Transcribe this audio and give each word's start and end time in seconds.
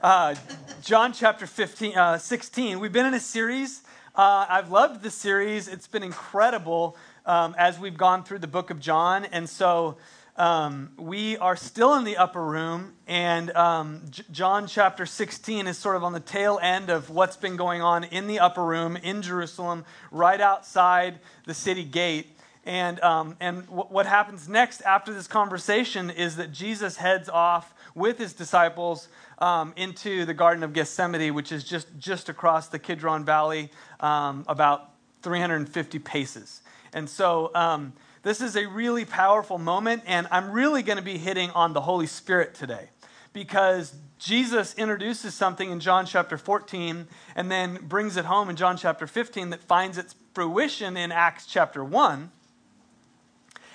Uh, 0.00 0.36
John 0.80 1.12
chapter 1.12 1.44
15, 1.44 1.98
uh, 1.98 2.18
16. 2.18 2.78
We've 2.78 2.92
been 2.92 3.06
in 3.06 3.14
a 3.14 3.20
series. 3.20 3.82
Uh, 4.14 4.46
I've 4.48 4.70
loved 4.70 5.02
the 5.02 5.10
series. 5.10 5.66
It's 5.66 5.88
been 5.88 6.04
incredible 6.04 6.96
um, 7.26 7.56
as 7.58 7.80
we've 7.80 7.96
gone 7.96 8.22
through 8.22 8.38
the 8.38 8.46
book 8.46 8.70
of 8.70 8.78
John. 8.78 9.24
And 9.24 9.48
so 9.48 9.96
um, 10.36 10.90
we 10.96 11.36
are 11.38 11.56
still 11.56 11.94
in 11.94 12.04
the 12.04 12.16
upper 12.16 12.44
room, 12.44 12.92
and 13.08 13.50
um, 13.56 14.02
J- 14.08 14.22
John 14.30 14.68
chapter 14.68 15.04
16 15.04 15.66
is 15.66 15.76
sort 15.76 15.96
of 15.96 16.04
on 16.04 16.12
the 16.12 16.20
tail 16.20 16.60
end 16.62 16.90
of 16.90 17.10
what's 17.10 17.36
been 17.36 17.56
going 17.56 17.82
on 17.82 18.04
in 18.04 18.28
the 18.28 18.38
upper 18.38 18.64
room 18.64 18.96
in 18.96 19.20
Jerusalem, 19.20 19.84
right 20.12 20.40
outside 20.40 21.18
the 21.44 21.54
city 21.54 21.82
gate. 21.82 22.38
And, 22.64 23.00
um, 23.00 23.36
and 23.40 23.66
w- 23.66 23.88
what 23.88 24.06
happens 24.06 24.48
next 24.48 24.80
after 24.82 25.12
this 25.12 25.26
conversation 25.26 26.08
is 26.08 26.36
that 26.36 26.52
Jesus 26.52 26.98
heads 26.98 27.28
off 27.28 27.74
with 27.96 28.18
his 28.18 28.32
disciples 28.32 29.08
um, 29.38 29.72
into 29.76 30.24
the 30.24 30.34
Garden 30.34 30.62
of 30.62 30.72
Gethsemane, 30.72 31.34
which 31.34 31.52
is 31.52 31.64
just, 31.64 31.88
just 31.98 32.28
across 32.28 32.68
the 32.68 32.78
Kidron 32.78 33.24
Valley, 33.24 33.70
um, 34.00 34.44
about 34.48 34.90
350 35.22 35.98
paces. 36.00 36.62
And 36.92 37.08
so 37.08 37.50
um, 37.54 37.92
this 38.22 38.40
is 38.40 38.56
a 38.56 38.66
really 38.66 39.04
powerful 39.04 39.58
moment, 39.58 40.02
and 40.06 40.26
I'm 40.30 40.50
really 40.50 40.82
going 40.82 40.98
to 40.98 41.04
be 41.04 41.18
hitting 41.18 41.50
on 41.50 41.72
the 41.72 41.80
Holy 41.80 42.06
Spirit 42.06 42.54
today 42.54 42.88
because 43.32 43.94
Jesus 44.18 44.74
introduces 44.74 45.34
something 45.34 45.70
in 45.70 45.80
John 45.80 46.06
chapter 46.06 46.36
14 46.36 47.06
and 47.36 47.50
then 47.50 47.76
brings 47.86 48.16
it 48.16 48.24
home 48.24 48.50
in 48.50 48.56
John 48.56 48.76
chapter 48.76 49.06
15 49.06 49.50
that 49.50 49.62
finds 49.62 49.96
its 49.98 50.14
fruition 50.34 50.96
in 50.96 51.12
Acts 51.12 51.46
chapter 51.46 51.84
1. 51.84 52.32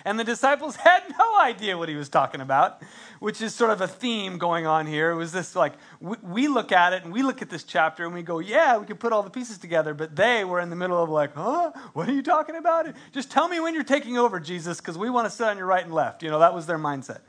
And 0.06 0.20
the 0.20 0.24
disciples 0.24 0.76
had 0.78 1.04
no 1.18 1.40
idea 1.40 1.78
what 1.78 1.90
he 1.90 1.96
was 1.96 2.10
talking 2.10 2.42
about, 2.42 2.82
which 3.20 3.42
is 3.42 3.54
sort 3.54 3.72
of 3.72 3.82
a 3.82 3.88
theme 3.88 4.38
going 4.38 4.66
on 4.66 4.86
here. 4.86 5.12
It 5.12 5.16
was 5.16 5.32
this 5.32 5.56
like, 5.56 5.74
we, 6.00 6.18
we, 6.22 6.48
look 6.48 6.72
at 6.72 6.94
it 6.94 7.04
and 7.04 7.14
we 7.14 7.24
look 7.24 7.42
at 7.42 7.50
this 7.50 7.64
chapter 7.64 8.06
and 8.06 8.14
we 8.14 8.22
go, 8.22 8.40
yeah, 8.40 8.78
we 8.78 8.86
can 8.86 8.98
put 8.98 9.14
all 9.14 9.24
the 9.24 9.30
pieces 9.30 9.58
together. 9.58 9.94
But 9.94 10.16
they 10.16 10.44
were 10.44 10.60
in 10.60 10.70
the 10.70 10.76
middle 10.76 11.02
of 11.02 11.10
like, 11.10 11.34
huh? 11.36 11.72
What 11.94 12.08
are 12.10 12.14
you 12.14 12.24
talking 12.24 12.56
about? 12.56 12.88
Just 13.12 13.32
tell 13.32 13.48
me 13.48 13.60
when 13.60 13.74
you're 13.74 13.84
taking 13.84 14.18
over, 14.18 14.40
Jesus, 14.40 14.80
because 14.80 14.98
we 14.98 15.10
want 15.10 15.26
to 15.26 15.32
sit 15.32 15.48
on 15.48 15.58
your 15.58 15.68
right 15.68 15.84
and 15.84 15.94
left. 15.94 16.24
You 16.24 16.30
know, 16.30 16.40
that 16.40 16.54
was 16.54 16.66
their 16.66 16.80
mindset. 16.80 17.20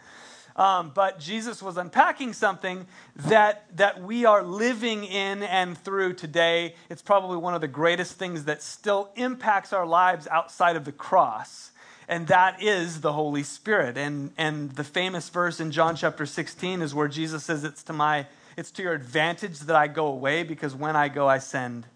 Um, 0.57 0.93
but 0.95 1.19
Jesus 1.19 1.61
was 1.63 1.77
unpacking 1.77 2.33
something 2.33 2.87
that, 3.17 3.65
that 3.77 4.01
we 4.03 4.25
are 4.25 4.43
living 4.43 5.05
in 5.05 5.43
and 5.43 5.77
through 5.77 6.15
today. 6.15 6.77
It's 6.89 7.03
probably 7.03 7.39
one 7.39 7.55
of 7.55 7.61
the 7.61 7.69
greatest 7.69 8.15
things 8.15 8.45
that 8.45 8.63
still 8.63 9.11
impacts 9.17 9.73
our 9.73 9.85
lives 9.85 10.29
outside 10.29 10.77
of 10.77 10.85
the 10.85 10.93
cross 10.93 11.73
and 12.09 12.27
that 12.29 12.63
is 12.63 13.01
the 13.01 13.13
Holy 13.13 13.43
Spirit. 13.43 13.97
And, 13.97 14.33
and 14.37 14.71
the 14.73 14.85
famous 14.85 15.29
verse 15.29 15.61
in 15.61 15.71
John 15.71 15.97
chapter 15.97 16.27
16 16.27 16.83
is 16.83 16.95
where 16.95 17.09
Jesus 17.09 17.45
says, 17.45 17.65
It's 17.65 17.83
to, 17.85 17.93
my, 17.93 18.27
it's 18.57 18.71
to 18.73 18.83
your 18.83 18.93
advantage 18.93 19.61
that 19.61 19.77
I 19.77 19.87
go 19.87 20.07
away, 20.07 20.43
because 20.43 20.75
when 20.75 20.97
I 20.97 21.09
go, 21.09 21.29
I 21.29 21.39
send 21.39 21.87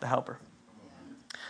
the 0.00 0.06
helper. 0.06 0.38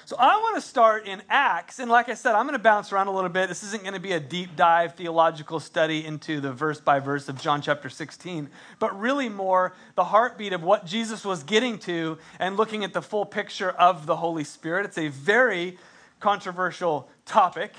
So 0.06 0.14
I 0.20 0.36
want 0.36 0.54
to 0.54 0.60
start 0.60 1.08
in 1.08 1.20
Acts. 1.28 1.80
And 1.80 1.90
like 1.90 2.08
I 2.08 2.14
said, 2.14 2.36
I'm 2.36 2.46
going 2.46 2.52
to 2.52 2.62
bounce 2.62 2.92
around 2.92 3.08
a 3.08 3.10
little 3.10 3.28
bit. 3.28 3.48
This 3.48 3.64
isn't 3.64 3.82
going 3.82 3.94
to 3.94 4.00
be 4.00 4.12
a 4.12 4.20
deep 4.20 4.54
dive 4.54 4.94
theological 4.94 5.58
study 5.58 6.06
into 6.06 6.40
the 6.40 6.52
verse 6.52 6.80
by 6.80 7.00
verse 7.00 7.28
of 7.28 7.40
John 7.40 7.60
chapter 7.60 7.88
16, 7.88 8.48
but 8.78 8.96
really 9.00 9.28
more 9.28 9.74
the 9.96 10.04
heartbeat 10.04 10.52
of 10.52 10.62
what 10.62 10.86
Jesus 10.86 11.24
was 11.24 11.42
getting 11.42 11.76
to 11.80 12.18
and 12.38 12.56
looking 12.56 12.84
at 12.84 12.92
the 12.92 13.02
full 13.02 13.26
picture 13.26 13.70
of 13.70 14.06
the 14.06 14.14
Holy 14.14 14.44
Spirit. 14.44 14.86
It's 14.86 14.96
a 14.96 15.08
very 15.08 15.76
controversial 16.20 17.08
topic. 17.24 17.72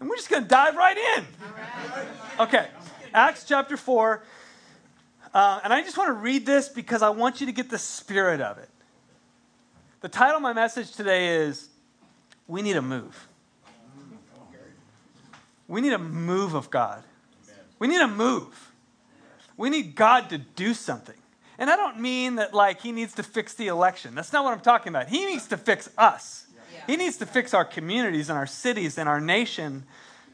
And 0.00 0.08
we're 0.08 0.16
just 0.16 0.28
going 0.28 0.42
to 0.42 0.48
dive 0.48 0.76
right 0.76 0.96
in. 1.16 1.26
Okay, 2.40 2.68
Acts 3.14 3.44
chapter 3.44 3.76
4. 3.76 4.22
Uh, 5.32 5.60
and 5.64 5.72
I 5.72 5.82
just 5.82 5.98
want 5.98 6.08
to 6.08 6.14
read 6.14 6.46
this 6.46 6.68
because 6.68 7.02
I 7.02 7.10
want 7.10 7.40
you 7.40 7.46
to 7.46 7.52
get 7.52 7.70
the 7.70 7.78
spirit 7.78 8.40
of 8.40 8.58
it. 8.58 8.68
The 10.00 10.08
title 10.08 10.36
of 10.36 10.42
my 10.42 10.52
message 10.52 10.92
today 10.92 11.36
is 11.36 11.68
We 12.46 12.62
Need 12.62 12.76
a 12.76 12.82
Move. 12.82 13.28
We 15.68 15.80
need 15.80 15.92
a 15.92 15.98
move 15.98 16.54
of 16.54 16.70
God. 16.70 17.02
We 17.78 17.88
need 17.88 18.00
a 18.00 18.08
move. 18.08 18.72
We 19.56 19.70
need 19.70 19.94
God 19.94 20.30
to 20.30 20.38
do 20.38 20.74
something. 20.74 21.16
And 21.58 21.70
I 21.70 21.76
don't 21.76 21.98
mean 21.98 22.36
that 22.36 22.52
like 22.52 22.80
he 22.80 22.92
needs 22.92 23.14
to 23.14 23.22
fix 23.22 23.54
the 23.54 23.68
election. 23.68 24.14
That's 24.14 24.32
not 24.32 24.44
what 24.44 24.52
I'm 24.52 24.60
talking 24.60 24.90
about. 24.90 25.08
He 25.08 25.24
needs 25.24 25.48
to 25.48 25.56
fix 25.56 25.88
us. 25.96 26.45
He 26.86 26.96
needs 26.96 27.16
to 27.18 27.26
fix 27.26 27.54
our 27.54 27.64
communities 27.64 28.28
and 28.28 28.38
our 28.38 28.46
cities 28.46 28.98
and 28.98 29.08
our 29.08 29.20
nation 29.20 29.84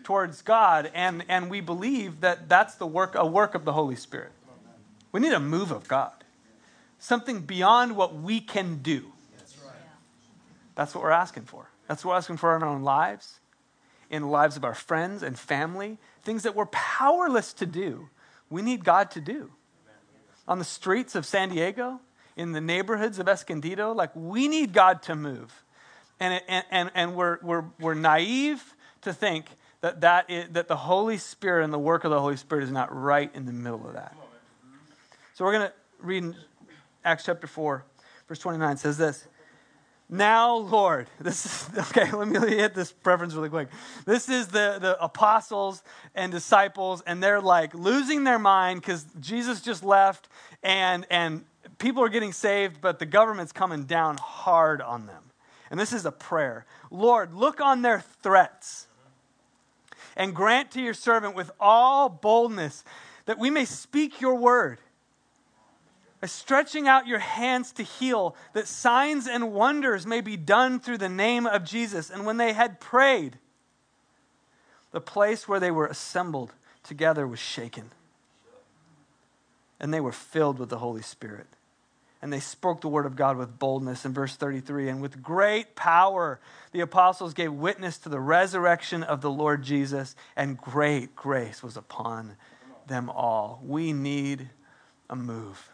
towards 0.04 0.42
God. 0.42 0.90
And, 0.94 1.24
and 1.28 1.50
we 1.50 1.60
believe 1.60 2.20
that 2.20 2.48
that's 2.48 2.74
the 2.74 2.86
work, 2.86 3.14
a 3.14 3.26
work 3.26 3.54
of 3.54 3.64
the 3.64 3.72
Holy 3.72 3.96
Spirit. 3.96 4.32
We 5.12 5.20
need 5.20 5.32
a 5.32 5.40
move 5.40 5.70
of 5.70 5.88
God, 5.88 6.24
something 6.98 7.40
beyond 7.40 7.96
what 7.96 8.14
we 8.14 8.40
can 8.40 8.78
do. 8.82 9.12
That's 10.74 10.94
what 10.94 11.04
we're 11.04 11.10
asking 11.10 11.44
for. 11.44 11.68
That's 11.86 12.04
what 12.04 12.12
we're 12.12 12.18
asking 12.18 12.38
for 12.38 12.56
in 12.56 12.62
our 12.62 12.68
own 12.68 12.82
lives, 12.82 13.40
in 14.08 14.22
the 14.22 14.28
lives 14.28 14.56
of 14.56 14.64
our 14.64 14.74
friends 14.74 15.22
and 15.22 15.38
family, 15.38 15.98
things 16.22 16.44
that 16.44 16.54
we're 16.54 16.66
powerless 16.66 17.52
to 17.54 17.66
do. 17.66 18.08
We 18.48 18.62
need 18.62 18.84
God 18.84 19.10
to 19.12 19.20
do. 19.20 19.50
On 20.48 20.58
the 20.58 20.64
streets 20.64 21.14
of 21.14 21.26
San 21.26 21.50
Diego, 21.50 22.00
in 22.36 22.52
the 22.52 22.60
neighborhoods 22.60 23.18
of 23.18 23.28
Escondido, 23.28 23.92
like 23.92 24.10
we 24.14 24.48
need 24.48 24.72
God 24.72 25.02
to 25.02 25.14
move 25.14 25.62
and, 26.20 26.42
and, 26.48 26.64
and, 26.70 26.90
and 26.94 27.16
we're, 27.16 27.38
we're, 27.42 27.64
we're 27.80 27.94
naive 27.94 28.74
to 29.02 29.12
think 29.12 29.46
that, 29.80 30.00
that, 30.02 30.30
is, 30.30 30.48
that 30.50 30.68
the 30.68 30.76
Holy 30.76 31.18
Spirit 31.18 31.64
and 31.64 31.72
the 31.72 31.78
work 31.78 32.04
of 32.04 32.10
the 32.10 32.20
Holy 32.20 32.36
Spirit 32.36 32.64
is 32.64 32.70
not 32.70 32.94
right 32.94 33.30
in 33.34 33.46
the 33.46 33.52
middle 33.52 33.86
of 33.86 33.94
that. 33.94 34.16
So 35.34 35.44
we're 35.44 35.52
going 35.52 35.68
to 35.68 35.72
read 36.00 36.24
in 36.24 36.36
Acts 37.04 37.24
chapter 37.24 37.46
4, 37.46 37.84
verse 38.28 38.38
29 38.38 38.76
says 38.76 38.98
this. 38.98 39.26
Now, 40.08 40.56
Lord, 40.56 41.08
this 41.20 41.46
is 41.46 41.78
okay. 41.78 42.12
Let 42.12 42.28
me 42.28 42.38
hit 42.38 42.74
this 42.74 42.92
preference 42.92 43.34
really 43.34 43.48
quick. 43.48 43.68
This 44.04 44.28
is 44.28 44.48
the, 44.48 44.78
the 44.80 45.02
apostles 45.02 45.82
and 46.14 46.30
disciples, 46.30 47.02
and 47.06 47.22
they're 47.22 47.40
like 47.40 47.74
losing 47.74 48.24
their 48.24 48.38
mind 48.38 48.82
because 48.82 49.06
Jesus 49.20 49.62
just 49.62 49.82
left, 49.82 50.28
and 50.62 51.06
and 51.10 51.44
people 51.78 52.04
are 52.04 52.10
getting 52.10 52.32
saved, 52.32 52.80
but 52.82 52.98
the 52.98 53.06
government's 53.06 53.52
coming 53.52 53.84
down 53.84 54.18
hard 54.18 54.82
on 54.82 55.06
them. 55.06 55.22
And 55.72 55.80
this 55.80 55.94
is 55.94 56.04
a 56.04 56.12
prayer 56.12 56.66
Lord, 56.90 57.34
look 57.34 57.60
on 57.60 57.80
their 57.80 58.00
threats 58.22 58.86
and 60.14 60.34
grant 60.34 60.70
to 60.72 60.82
your 60.82 60.92
servant 60.92 61.34
with 61.34 61.50
all 61.58 62.10
boldness 62.10 62.84
that 63.24 63.38
we 63.38 63.48
may 63.48 63.64
speak 63.64 64.20
your 64.20 64.34
word. 64.34 64.78
By 66.20 66.26
stretching 66.26 66.86
out 66.86 67.06
your 67.06 67.20
hands 67.20 67.72
to 67.72 67.82
heal, 67.82 68.36
that 68.52 68.68
signs 68.68 69.26
and 69.26 69.52
wonders 69.52 70.06
may 70.06 70.20
be 70.20 70.36
done 70.36 70.78
through 70.78 70.98
the 70.98 71.08
name 71.08 71.46
of 71.46 71.64
Jesus. 71.64 72.10
And 72.10 72.26
when 72.26 72.36
they 72.36 72.52
had 72.52 72.78
prayed, 72.78 73.38
the 74.92 75.00
place 75.00 75.48
where 75.48 75.58
they 75.58 75.70
were 75.70 75.86
assembled 75.86 76.52
together 76.84 77.26
was 77.26 77.40
shaken, 77.40 77.90
and 79.80 79.92
they 79.92 80.00
were 80.00 80.12
filled 80.12 80.58
with 80.58 80.68
the 80.68 80.78
Holy 80.78 81.02
Spirit 81.02 81.46
and 82.22 82.32
they 82.32 82.40
spoke 82.40 82.80
the 82.80 82.88
word 82.88 83.04
of 83.04 83.16
God 83.16 83.36
with 83.36 83.58
boldness 83.58 84.04
in 84.04 84.14
verse 84.14 84.36
33. 84.36 84.88
And 84.88 85.02
with 85.02 85.20
great 85.22 85.74
power, 85.74 86.40
the 86.70 86.80
apostles 86.80 87.34
gave 87.34 87.52
witness 87.52 87.98
to 87.98 88.08
the 88.08 88.20
resurrection 88.20 89.02
of 89.02 89.20
the 89.20 89.30
Lord 89.30 89.64
Jesus, 89.64 90.14
and 90.36 90.56
great 90.56 91.16
grace 91.16 91.64
was 91.64 91.76
upon 91.76 92.36
them 92.86 93.10
all. 93.10 93.60
We 93.64 93.92
need 93.92 94.50
a 95.10 95.16
move. 95.16 95.68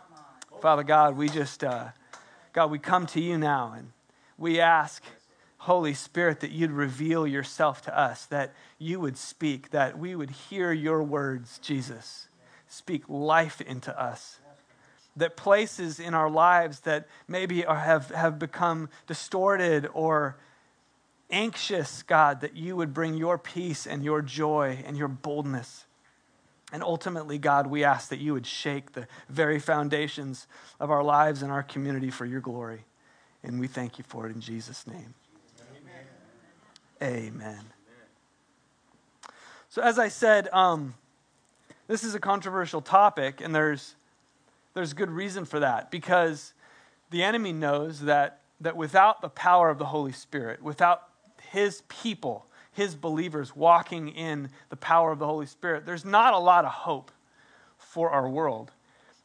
Father 0.62 0.82
God, 0.82 1.16
we 1.16 1.28
just, 1.28 1.62
uh, 1.62 1.88
God, 2.54 2.70
we 2.70 2.78
come 2.78 3.06
to 3.08 3.20
you 3.20 3.36
now 3.36 3.74
and 3.76 3.92
we 4.38 4.58
ask, 4.58 5.04
Holy 5.58 5.92
Spirit, 5.92 6.40
that 6.40 6.50
you'd 6.50 6.70
reveal 6.70 7.26
yourself 7.26 7.82
to 7.82 7.96
us, 7.96 8.24
that 8.26 8.54
you 8.78 9.00
would 9.00 9.18
speak, 9.18 9.70
that 9.70 9.98
we 9.98 10.14
would 10.14 10.30
hear 10.30 10.72
your 10.72 11.02
words, 11.02 11.58
Jesus. 11.58 12.28
Speak 12.68 13.02
life 13.06 13.60
into 13.60 13.96
us 14.00 14.37
that 15.18 15.36
places 15.36 16.00
in 16.00 16.14
our 16.14 16.30
lives 16.30 16.80
that 16.80 17.06
maybe 17.26 17.64
are, 17.64 17.76
have, 17.76 18.10
have 18.10 18.38
become 18.38 18.88
distorted 19.06 19.88
or 19.92 20.36
anxious, 21.30 22.02
God, 22.02 22.40
that 22.40 22.56
you 22.56 22.76
would 22.76 22.94
bring 22.94 23.14
your 23.14 23.38
peace 23.38 23.86
and 23.86 24.04
your 24.04 24.22
joy 24.22 24.82
and 24.86 24.96
your 24.96 25.08
boldness. 25.08 25.84
And 26.72 26.82
ultimately, 26.82 27.38
God, 27.38 27.66
we 27.66 27.84
ask 27.84 28.10
that 28.10 28.18
you 28.18 28.34
would 28.34 28.46
shake 28.46 28.92
the 28.92 29.06
very 29.28 29.58
foundations 29.58 30.46
of 30.78 30.90
our 30.90 31.02
lives 31.02 31.42
and 31.42 31.50
our 31.50 31.62
community 31.62 32.10
for 32.10 32.26
your 32.26 32.40
glory. 32.40 32.84
And 33.42 33.58
we 33.58 33.68
thank 33.68 33.98
you 33.98 34.04
for 34.06 34.26
it 34.26 34.34
in 34.34 34.40
Jesus' 34.40 34.86
name. 34.86 35.14
Amen. 37.00 37.26
Amen. 37.34 37.64
So, 39.70 39.82
as 39.82 39.98
I 39.98 40.08
said, 40.08 40.48
um, 40.52 40.94
this 41.86 42.04
is 42.04 42.14
a 42.14 42.20
controversial 42.20 42.80
topic, 42.80 43.40
and 43.40 43.54
there's 43.54 43.94
there's 44.78 44.92
good 44.92 45.10
reason 45.10 45.44
for 45.44 45.58
that 45.58 45.90
because 45.90 46.54
the 47.10 47.24
enemy 47.24 47.52
knows 47.52 48.02
that, 48.02 48.42
that 48.60 48.76
without 48.76 49.20
the 49.20 49.28
power 49.28 49.70
of 49.70 49.78
the 49.78 49.86
Holy 49.86 50.12
Spirit, 50.12 50.62
without 50.62 51.02
his 51.50 51.82
people, 51.88 52.46
his 52.70 52.94
believers 52.94 53.56
walking 53.56 54.08
in 54.08 54.50
the 54.70 54.76
power 54.76 55.10
of 55.10 55.18
the 55.18 55.26
Holy 55.26 55.46
Spirit, 55.46 55.84
there's 55.84 56.04
not 56.04 56.32
a 56.32 56.38
lot 56.38 56.64
of 56.64 56.70
hope 56.70 57.10
for 57.76 58.10
our 58.10 58.28
world. 58.28 58.70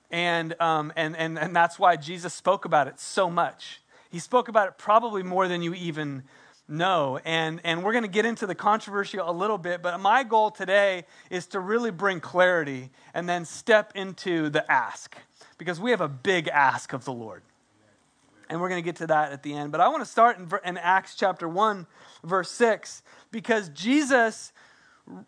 And, 0.09 0.59
um, 0.59 0.91
and, 0.95 1.15
and, 1.15 1.38
and 1.38 1.56
that's 1.56 1.77
why 1.77 1.97
Jesus 1.97 2.33
spoke 2.33 2.65
about 2.65 2.88
it 2.88 2.99
so 2.99 3.29
much. 3.29 3.79
He 4.09 4.17
spoke 4.17 4.47
about 4.47 4.69
it 4.69 4.79
probably 4.79 5.21
more 5.21 5.47
than 5.47 5.61
you 5.61 5.75
even 5.75 6.23
know. 6.68 7.19
And, 7.25 7.62
and 7.63 7.83
we're 7.83 7.92
going 7.92 8.04
to 8.04 8.10
get 8.10 8.25
into 8.25 8.48
the 8.48 8.56
controversy 8.56 9.18
a 9.18 9.31
little 9.31 9.57
bit, 9.57 9.81
but 9.81 10.00
my 10.00 10.24
goal 10.24 10.51
today 10.51 11.06
is 11.30 11.48
to 11.48 11.60
really 11.60 11.92
bring 11.92 12.19
clarity 12.19 12.92
and 13.13 13.27
then 13.27 13.45
step 13.45 13.92
into 13.95 14.50
the 14.50 14.69
ask 14.71 15.15
because 15.57 15.80
we 15.80 15.92
have 15.92 16.01
a 16.01 16.07
big 16.07 16.48
ask 16.48 16.94
of 16.94 17.06
the 17.06 17.13
Lord. 17.13 17.44
And 18.50 18.62
we're 18.62 18.69
going 18.69 18.81
to 18.81 18.86
get 18.86 18.98
to 18.98 19.07
that 19.07 19.31
at 19.31 19.44
the 19.44 19.54
end. 19.54 19.71
But 19.71 19.81
I 19.81 19.88
want 19.88 20.04
to 20.04 20.10
start 20.10 20.38
in, 20.38 20.50
in 20.65 20.77
Acts 20.77 21.15
chapter 21.15 21.48
1, 21.48 21.88
verse 22.24 22.51
6, 22.51 23.01
because 23.31 23.69
Jesus 23.69 24.51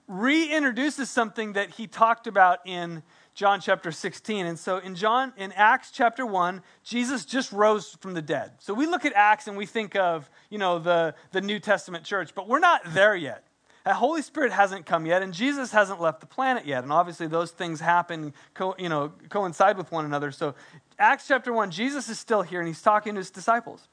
reintroduces 0.10 1.08
something 1.08 1.54
that 1.54 1.72
he 1.72 1.88
talked 1.88 2.28
about 2.28 2.60
in 2.66 3.04
John 3.36 3.60
chapter 3.60 3.92
16. 3.92 4.46
And 4.46 4.58
so 4.58 4.78
in 4.78 4.96
John 4.96 5.34
in 5.36 5.52
Acts 5.52 5.92
chapter 5.92 6.26
1, 6.26 6.62
Jesus 6.84 7.26
just 7.26 7.52
rose 7.52 7.98
from 8.00 8.14
the 8.14 8.22
dead. 8.22 8.54
So 8.60 8.74
we 8.74 8.88
look 8.88 9.04
at 9.04 9.12
Acts 9.14 9.50
and 9.50 9.58
we 9.58 9.66
think 9.66 9.96
of, 9.98 10.30
you 10.50 10.58
know, 10.58 10.80
the, 10.80 11.14
the 11.32 11.42
New 11.42 11.60
Testament 11.60 12.06
church, 12.06 12.34
but 12.34 12.48
we're 12.48 12.60
not 12.60 12.82
there 12.94 13.14
yet. 13.14 13.44
The 13.84 13.94
Holy 13.94 14.22
Spirit 14.24 14.52
hasn't 14.52 14.88
come 14.88 15.06
yet, 15.06 15.22
and 15.22 15.32
Jesus 15.32 15.72
hasn't 15.72 16.02
left 16.02 16.20
the 16.20 16.26
planet 16.26 16.66
yet. 16.66 16.82
And 16.82 16.92
obviously, 16.92 17.28
those 17.28 17.52
things 17.52 17.80
happen, 17.80 18.34
co- 18.56 18.74
you 18.80 18.90
know, 18.90 19.12
coincide 19.30 19.78
with 19.78 19.92
one 19.92 20.06
another. 20.06 20.32
So, 20.32 20.56
Acts 20.98 21.28
chapter 21.28 21.54
1, 21.54 21.70
Jesus 21.70 22.10
is 22.10 22.18
still 22.18 22.42
here, 22.42 22.60
and 22.60 22.68
he's 22.68 22.82
talking 22.82 23.14
to 23.14 23.20
his 23.20 23.30
disciples. 23.30 23.88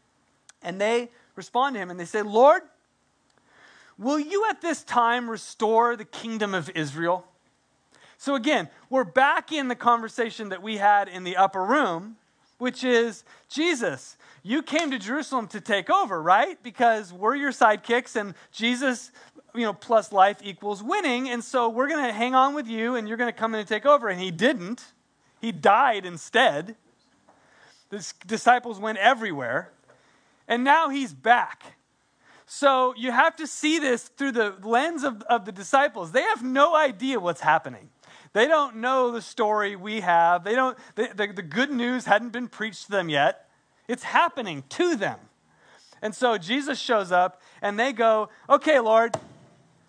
And 0.62 0.80
they 0.80 1.10
respond 1.36 1.74
to 1.74 1.80
him, 1.80 1.90
and 1.90 2.00
they 2.00 2.06
say, 2.06 2.22
Lord, 2.22 2.62
will 3.98 4.18
you 4.18 4.46
at 4.48 4.62
this 4.62 4.82
time 4.82 5.28
restore 5.28 5.94
the 5.94 6.06
kingdom 6.06 6.54
of 6.54 6.70
Israel? 6.70 7.26
So, 8.22 8.36
again, 8.36 8.68
we're 8.88 9.02
back 9.02 9.50
in 9.50 9.66
the 9.66 9.74
conversation 9.74 10.50
that 10.50 10.62
we 10.62 10.76
had 10.76 11.08
in 11.08 11.24
the 11.24 11.36
upper 11.36 11.64
room, 11.64 12.14
which 12.58 12.84
is 12.84 13.24
Jesus, 13.48 14.16
you 14.44 14.62
came 14.62 14.92
to 14.92 14.98
Jerusalem 15.00 15.48
to 15.48 15.60
take 15.60 15.90
over, 15.90 16.22
right? 16.22 16.56
Because 16.62 17.12
we're 17.12 17.34
your 17.34 17.50
sidekicks, 17.50 18.14
and 18.14 18.34
Jesus, 18.52 19.10
you 19.56 19.62
know, 19.62 19.72
plus 19.72 20.12
life 20.12 20.36
equals 20.40 20.84
winning. 20.84 21.30
And 21.30 21.42
so 21.42 21.68
we're 21.68 21.88
going 21.88 22.06
to 22.06 22.12
hang 22.12 22.36
on 22.36 22.54
with 22.54 22.68
you, 22.68 22.94
and 22.94 23.08
you're 23.08 23.16
going 23.16 23.32
to 23.32 23.36
come 23.36 23.54
in 23.54 23.58
and 23.58 23.68
take 23.68 23.86
over. 23.86 24.08
And 24.08 24.20
he 24.20 24.30
didn't, 24.30 24.84
he 25.40 25.50
died 25.50 26.06
instead. 26.06 26.76
The 27.90 28.08
disciples 28.28 28.78
went 28.78 28.98
everywhere. 28.98 29.72
And 30.46 30.62
now 30.62 30.90
he's 30.90 31.12
back. 31.12 31.74
So 32.46 32.94
you 32.96 33.10
have 33.10 33.34
to 33.34 33.48
see 33.48 33.80
this 33.80 34.04
through 34.04 34.30
the 34.30 34.54
lens 34.62 35.02
of, 35.02 35.22
of 35.22 35.44
the 35.44 35.50
disciples. 35.50 36.12
They 36.12 36.22
have 36.22 36.44
no 36.44 36.76
idea 36.76 37.18
what's 37.18 37.40
happening. 37.40 37.88
They 38.32 38.48
don't 38.48 38.76
know 38.76 39.10
the 39.10 39.20
story 39.20 39.76
we 39.76 40.00
have. 40.00 40.44
They 40.44 40.54
don't, 40.54 40.76
the, 40.94 41.10
the, 41.14 41.26
the 41.34 41.42
good 41.42 41.70
news 41.70 42.06
hadn't 42.06 42.30
been 42.30 42.48
preached 42.48 42.86
to 42.86 42.90
them 42.90 43.08
yet. 43.08 43.48
It's 43.88 44.02
happening 44.02 44.64
to 44.70 44.96
them. 44.96 45.18
And 46.00 46.14
so 46.14 46.38
Jesus 46.38 46.78
shows 46.78 47.12
up 47.12 47.40
and 47.60 47.78
they 47.78 47.92
go, 47.92 48.28
Okay, 48.48 48.80
Lord, 48.80 49.14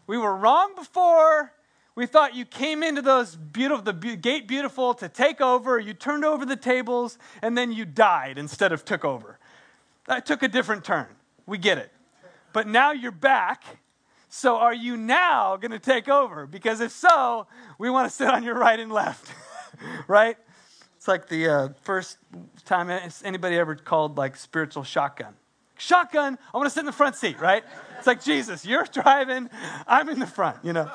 we 0.07 0.18
were 0.18 0.36
wrong 0.36 0.75
before. 0.75 1.54
We 1.95 2.06
thought 2.07 2.36
you 2.36 2.45
came 2.45 2.81
into 2.81 3.01
those 3.01 3.36
beautiful, 3.36 3.84
the 3.84 3.94
gate 3.94 4.48
beautiful 4.48 4.94
to 4.96 5.07
take 5.07 5.42
over. 5.42 5.80
You 5.80 5.94
turned 5.94 6.25
over 6.25 6.46
the 6.46 6.56
tables 6.56 7.18
and 7.42 7.57
then 7.57 7.72
you 7.72 7.86
died 7.86 8.38
instead 8.38 8.72
of 8.72 8.84
took 8.84 9.06
over. 9.06 9.39
That 10.06 10.25
took 10.25 10.44
a 10.44 10.48
different 10.48 10.84
turn. 10.84 11.07
We 11.46 11.57
get 11.57 11.78
it. 11.78 11.92
But 12.51 12.68
now 12.68 12.92
you're 12.92 13.12
back 13.12 13.63
so 14.36 14.58
are 14.58 14.74
you 14.74 14.98
now 14.98 15.58
going 15.58 15.70
to 15.70 15.80
take 15.80 16.10
over? 16.10 16.48
Because 16.48 16.82
if 16.82 16.92
so, 16.92 17.46
we 17.78 17.92
want 17.92 18.10
to 18.10 18.16
sit 18.16 18.28
on 18.28 18.42
your 18.42 18.56
right 18.56 18.80
and 18.80 18.92
left, 18.92 19.32
right? 20.08 20.36
It's 20.98 21.08
like 21.08 21.30
the 21.30 21.48
uh, 21.48 21.70
first 21.84 22.18
time 22.66 22.90
anybody 23.24 23.58
ever 23.58 23.76
called 23.76 24.18
like 24.18 24.36
spiritual 24.36 24.84
shotgun. 24.84 25.36
Shotgun, 25.78 26.40
I 26.52 26.58
want 26.58 26.66
to 26.66 26.72
sit 26.72 26.80
in 26.80 26.88
the 26.88 26.92
front 26.92 27.16
seat, 27.16 27.40
right? 27.40 27.64
It's 28.00 28.08
like 28.08 28.24
Jesus, 28.24 28.66
you're 28.66 28.86
driving, 28.86 29.52
I'm 29.86 30.10
in 30.10 30.18
the 30.18 30.26
front, 30.26 30.58
you 30.66 30.74
know. 30.74 30.90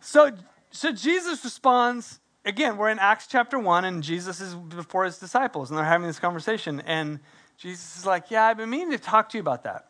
So, 0.00 0.30
so 0.70 0.92
Jesus 0.92 1.42
responds 1.42 2.20
again. 2.44 2.76
We're 2.76 2.90
in 2.90 3.00
Acts 3.00 3.26
chapter 3.26 3.58
one, 3.58 3.84
and 3.84 4.04
Jesus 4.04 4.40
is 4.40 4.54
before 4.54 5.04
his 5.04 5.18
disciples, 5.18 5.70
and 5.70 5.76
they're 5.76 5.84
having 5.84 6.06
this 6.06 6.20
conversation. 6.20 6.80
And 6.86 7.18
Jesus 7.56 7.98
is 7.98 8.06
like, 8.06 8.30
"Yeah, 8.30 8.44
I've 8.44 8.56
been 8.56 8.70
meaning 8.70 8.92
to 8.92 8.98
talk 8.98 9.30
to 9.30 9.36
you 9.36 9.42
about 9.42 9.64
that." 9.64 9.89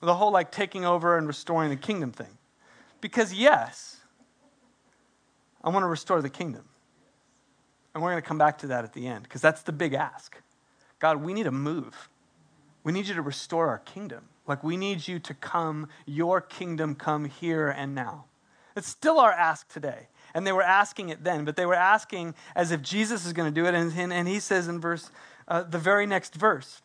The 0.00 0.14
whole 0.14 0.30
like 0.30 0.50
taking 0.50 0.84
over 0.84 1.16
and 1.16 1.26
restoring 1.26 1.70
the 1.70 1.76
kingdom 1.76 2.12
thing. 2.12 2.38
Because, 3.00 3.32
yes, 3.32 3.98
I 5.62 5.70
want 5.70 5.82
to 5.82 5.88
restore 5.88 6.22
the 6.22 6.30
kingdom. 6.30 6.64
And 7.94 8.02
we're 8.02 8.10
going 8.10 8.22
to 8.22 8.28
come 8.28 8.38
back 8.38 8.58
to 8.58 8.66
that 8.68 8.84
at 8.84 8.92
the 8.92 9.06
end 9.06 9.22
because 9.22 9.40
that's 9.40 9.62
the 9.62 9.72
big 9.72 9.94
ask. 9.94 10.36
God, 10.98 11.22
we 11.22 11.32
need 11.32 11.44
to 11.44 11.50
move. 11.50 12.08
We 12.84 12.92
need 12.92 13.06
you 13.06 13.14
to 13.14 13.22
restore 13.22 13.68
our 13.68 13.78
kingdom. 13.78 14.28
Like, 14.46 14.62
we 14.62 14.76
need 14.76 15.08
you 15.08 15.18
to 15.18 15.34
come, 15.34 15.88
your 16.04 16.40
kingdom 16.40 16.94
come 16.94 17.24
here 17.24 17.68
and 17.68 17.94
now. 17.94 18.26
It's 18.76 18.88
still 18.88 19.18
our 19.18 19.32
ask 19.32 19.68
today. 19.72 20.08
And 20.34 20.46
they 20.46 20.52
were 20.52 20.62
asking 20.62 21.08
it 21.08 21.24
then, 21.24 21.44
but 21.44 21.56
they 21.56 21.66
were 21.66 21.74
asking 21.74 22.34
as 22.54 22.70
if 22.70 22.82
Jesus 22.82 23.24
is 23.24 23.32
going 23.32 23.52
to 23.52 23.60
do 23.60 23.66
it. 23.66 23.74
And, 23.74 23.92
and, 23.96 24.12
and 24.12 24.28
he 24.28 24.38
says 24.38 24.68
in 24.68 24.80
verse, 24.80 25.10
uh, 25.48 25.62
the 25.62 25.78
very 25.78 26.06
next 26.06 26.34
verse, 26.34 26.82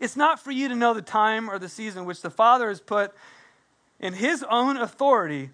it's 0.00 0.16
not 0.16 0.40
for 0.40 0.50
you 0.50 0.68
to 0.68 0.74
know 0.74 0.94
the 0.94 1.02
time 1.02 1.50
or 1.50 1.58
the 1.58 1.68
season 1.68 2.04
which 2.04 2.22
the 2.22 2.30
Father 2.30 2.68
has 2.68 2.80
put 2.80 3.12
in 4.00 4.12
his 4.12 4.44
own 4.48 4.76
authority, 4.76 5.50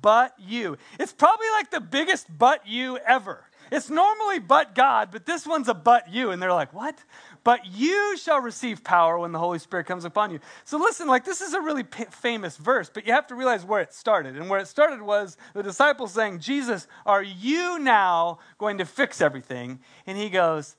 but 0.00 0.34
you. 0.38 0.78
It's 0.98 1.12
probably 1.12 1.48
like 1.58 1.70
the 1.70 1.80
biggest 1.80 2.26
but 2.38 2.66
you 2.66 2.98
ever. 2.98 3.44
It's 3.72 3.90
normally 3.90 4.38
but 4.38 4.74
God, 4.74 5.08
but 5.10 5.26
this 5.26 5.46
one's 5.46 5.68
a 5.68 5.74
but 5.74 6.12
you. 6.12 6.30
And 6.30 6.40
they're 6.40 6.52
like, 6.52 6.72
what? 6.72 7.02
But 7.42 7.66
you 7.66 8.16
shall 8.16 8.40
receive 8.40 8.84
power 8.84 9.18
when 9.18 9.32
the 9.32 9.38
Holy 9.38 9.58
Spirit 9.58 9.86
comes 9.86 10.04
upon 10.04 10.30
you. 10.30 10.40
So 10.64 10.78
listen, 10.78 11.08
like 11.08 11.24
this 11.24 11.40
is 11.40 11.54
a 11.54 11.60
really 11.60 11.82
p- 11.82 12.04
famous 12.04 12.56
verse, 12.56 12.90
but 12.92 13.06
you 13.06 13.12
have 13.12 13.26
to 13.28 13.34
realize 13.34 13.64
where 13.64 13.80
it 13.80 13.92
started. 13.92 14.36
And 14.36 14.48
where 14.48 14.60
it 14.60 14.68
started 14.68 15.02
was 15.02 15.36
the 15.54 15.62
disciples 15.62 16.12
saying, 16.12 16.40
Jesus, 16.40 16.86
are 17.04 17.22
you 17.22 17.78
now 17.78 18.38
going 18.58 18.78
to 18.78 18.84
fix 18.84 19.20
everything? 19.20 19.80
And 20.06 20.16
he 20.16 20.30
goes, 20.30 20.76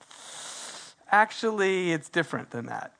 Actually, 1.16 1.94
it's 1.94 2.10
different 2.10 2.50
than 2.50 2.66
that. 2.66 2.92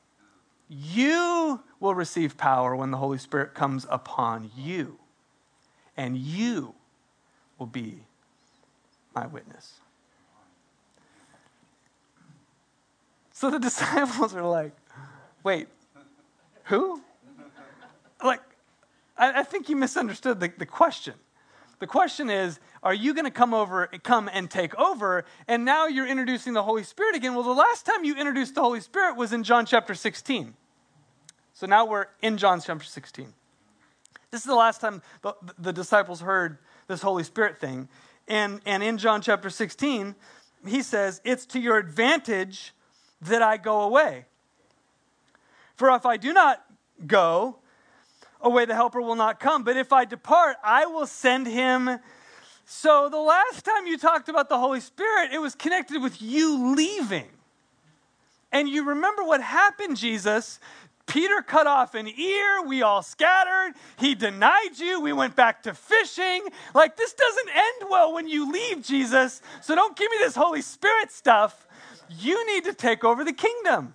You 0.70 1.60
will 1.80 1.94
receive 1.94 2.38
power 2.38 2.74
when 2.74 2.90
the 2.90 2.96
Holy 2.96 3.18
Spirit 3.18 3.52
comes 3.52 3.86
upon 3.90 4.50
you, 4.56 4.96
and 5.98 6.16
you 6.16 6.74
will 7.58 7.66
be 7.66 8.04
my 9.14 9.26
witness. 9.26 9.74
So 13.34 13.50
the 13.50 13.58
disciples 13.68 14.34
are 14.34 14.48
like, 14.48 14.74
wait, 15.44 15.68
who? 16.64 17.02
Like, 18.24 18.40
I, 19.18 19.40
I 19.40 19.42
think 19.42 19.68
you 19.68 19.76
misunderstood 19.76 20.40
the, 20.40 20.50
the 20.56 20.64
question. 20.64 21.16
The 21.80 21.86
question 21.86 22.30
is, 22.30 22.60
are 22.86 22.94
you 22.94 23.14
going 23.14 23.24
to 23.24 23.32
come 23.32 23.52
over, 23.52 23.88
come 24.04 24.30
and 24.32 24.48
take 24.48 24.72
over? 24.78 25.24
And 25.48 25.64
now 25.64 25.88
you're 25.88 26.06
introducing 26.06 26.52
the 26.52 26.62
Holy 26.62 26.84
Spirit 26.84 27.16
again. 27.16 27.34
Well, 27.34 27.42
the 27.42 27.50
last 27.50 27.84
time 27.84 28.04
you 28.04 28.16
introduced 28.16 28.54
the 28.54 28.60
Holy 28.60 28.80
Spirit 28.80 29.16
was 29.16 29.32
in 29.32 29.42
John 29.42 29.66
chapter 29.66 29.92
16. 29.92 30.54
So 31.52 31.66
now 31.66 31.84
we're 31.84 32.06
in 32.22 32.36
John 32.36 32.60
chapter 32.60 32.84
16. 32.84 33.32
This 34.30 34.42
is 34.42 34.46
the 34.46 34.54
last 34.54 34.80
time 34.80 35.02
the, 35.22 35.34
the 35.58 35.72
disciples 35.72 36.20
heard 36.20 36.58
this 36.86 37.02
Holy 37.02 37.24
Spirit 37.24 37.58
thing. 37.58 37.88
And, 38.28 38.60
and 38.64 38.84
in 38.84 38.98
John 38.98 39.20
chapter 39.20 39.50
16, 39.50 40.14
he 40.64 40.80
says, 40.80 41.20
It's 41.24 41.44
to 41.46 41.58
your 41.58 41.78
advantage 41.78 42.72
that 43.20 43.42
I 43.42 43.56
go 43.56 43.80
away. 43.80 44.26
For 45.74 45.90
if 45.90 46.06
I 46.06 46.18
do 46.18 46.32
not 46.32 46.64
go, 47.04 47.56
away, 48.40 48.64
the 48.64 48.76
helper 48.76 49.02
will 49.02 49.16
not 49.16 49.40
come. 49.40 49.64
But 49.64 49.76
if 49.76 49.92
I 49.92 50.04
depart, 50.04 50.56
I 50.62 50.86
will 50.86 51.06
send 51.08 51.48
him. 51.48 51.98
So 52.66 53.08
the 53.08 53.18
last 53.18 53.64
time 53.64 53.86
you 53.86 53.96
talked 53.96 54.28
about 54.28 54.48
the 54.48 54.58
Holy 54.58 54.80
Spirit, 54.80 55.32
it 55.32 55.38
was 55.38 55.54
connected 55.54 56.02
with 56.02 56.20
you 56.20 56.74
leaving. 56.74 57.28
And 58.50 58.68
you 58.68 58.84
remember 58.84 59.22
what 59.22 59.40
happened, 59.40 59.96
Jesus. 59.96 60.58
Peter 61.06 61.42
cut 61.42 61.68
off 61.68 61.94
an 61.94 62.08
ear. 62.08 62.62
We 62.66 62.82
all 62.82 63.02
scattered. 63.02 63.74
He 63.98 64.16
denied 64.16 64.78
you. 64.78 65.00
We 65.00 65.12
went 65.12 65.36
back 65.36 65.62
to 65.62 65.74
fishing. 65.74 66.42
Like, 66.74 66.96
this 66.96 67.12
doesn't 67.12 67.48
end 67.54 67.88
well 67.88 68.12
when 68.12 68.26
you 68.26 68.50
leave, 68.50 68.82
Jesus. 68.82 69.40
So 69.62 69.76
don't 69.76 69.96
give 69.96 70.10
me 70.10 70.16
this 70.18 70.34
Holy 70.34 70.62
Spirit 70.62 71.12
stuff. 71.12 71.68
You 72.10 72.44
need 72.52 72.64
to 72.64 72.74
take 72.74 73.04
over 73.04 73.24
the 73.24 73.32
kingdom. 73.32 73.94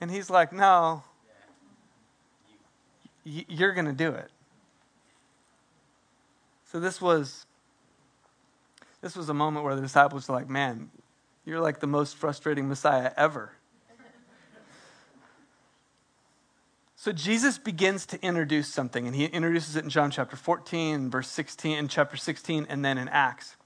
And 0.00 0.08
he's 0.08 0.30
like, 0.30 0.52
No, 0.52 1.02
you're 3.24 3.72
going 3.72 3.86
to 3.86 3.92
do 3.92 4.12
it. 4.12 4.30
So 6.70 6.78
this 6.78 7.00
was 7.00 7.46
this 9.00 9.16
was 9.16 9.28
a 9.28 9.34
moment 9.34 9.64
where 9.64 9.74
the 9.74 9.80
disciples 9.80 10.28
were 10.28 10.34
like, 10.34 10.50
"Man, 10.50 10.90
you're 11.46 11.60
like 11.60 11.80
the 11.80 11.86
most 11.86 12.16
frustrating 12.16 12.68
Messiah 12.68 13.12
ever." 13.16 13.52
So 16.94 17.12
Jesus 17.12 17.58
begins 17.58 18.04
to 18.06 18.20
introduce 18.22 18.68
something, 18.68 19.06
and 19.06 19.14
he 19.14 19.26
introduces 19.26 19.76
it 19.76 19.84
in 19.84 19.88
John 19.88 20.10
chapter 20.10 20.36
14, 20.36 21.10
verse 21.10 21.28
16, 21.28 21.78
in 21.78 21.88
chapter 21.88 22.16
16, 22.16 22.66
and 22.68 22.84
then 22.84 22.98
in 22.98 23.08
Acts. 23.08 23.56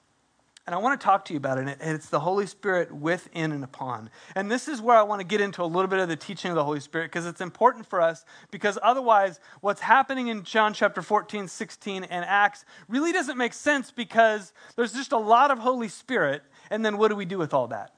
And 0.65 0.77
I 0.77 0.79
want 0.79 1.01
to 1.01 1.05
talk 1.05 1.25
to 1.25 1.33
you 1.33 1.39
about 1.39 1.59
it. 1.59 1.77
And 1.81 1.95
it's 1.97 2.09
the 2.09 2.21
Holy 2.21 2.47
Spirit 2.47 2.93
within 2.93 3.51
and 3.51 3.65
upon. 3.65 4.11
And 4.37 4.49
this 4.49 4.69
is 4.69 4.81
where 4.81 4.97
I 4.97 5.03
want 5.03 5.21
to 5.21 5.27
get 5.27 5.41
into 5.41 5.63
a 5.63 5.67
little 5.67 5.89
bit 5.89 5.99
of 5.99 6.09
the 6.09 6.15
teaching 6.15 6.53
of 6.53 6.55
the 6.55 6.65
Holy 6.65 6.79
Spirit 6.79 7.11
because 7.11 7.27
it's 7.27 7.41
important 7.41 7.87
for 7.87 8.01
us. 8.01 8.25
Because 8.53 8.79
otherwise, 8.81 9.41
what's 9.61 9.81
happening 9.81 10.29
in 10.29 10.45
John 10.45 10.73
chapter 10.73 11.03
14, 11.03 11.49
16, 11.49 12.05
and 12.05 12.25
Acts 12.25 12.65
really 12.89 13.13
doesn't 13.13 13.37
make 13.37 13.55
sense 13.55 13.91
because 13.91 14.53
there's 14.77 14.93
just 14.93 15.11
a 15.11 15.19
lot 15.19 15.51
of 15.51 15.59
Holy 15.59 15.89
Spirit. 15.89 16.43
And 16.71 16.85
then 16.85 16.97
what 16.97 17.09
do 17.09 17.17
we 17.17 17.25
do 17.25 17.39
with 17.39 17.53
all 17.53 17.67
that? 17.69 17.95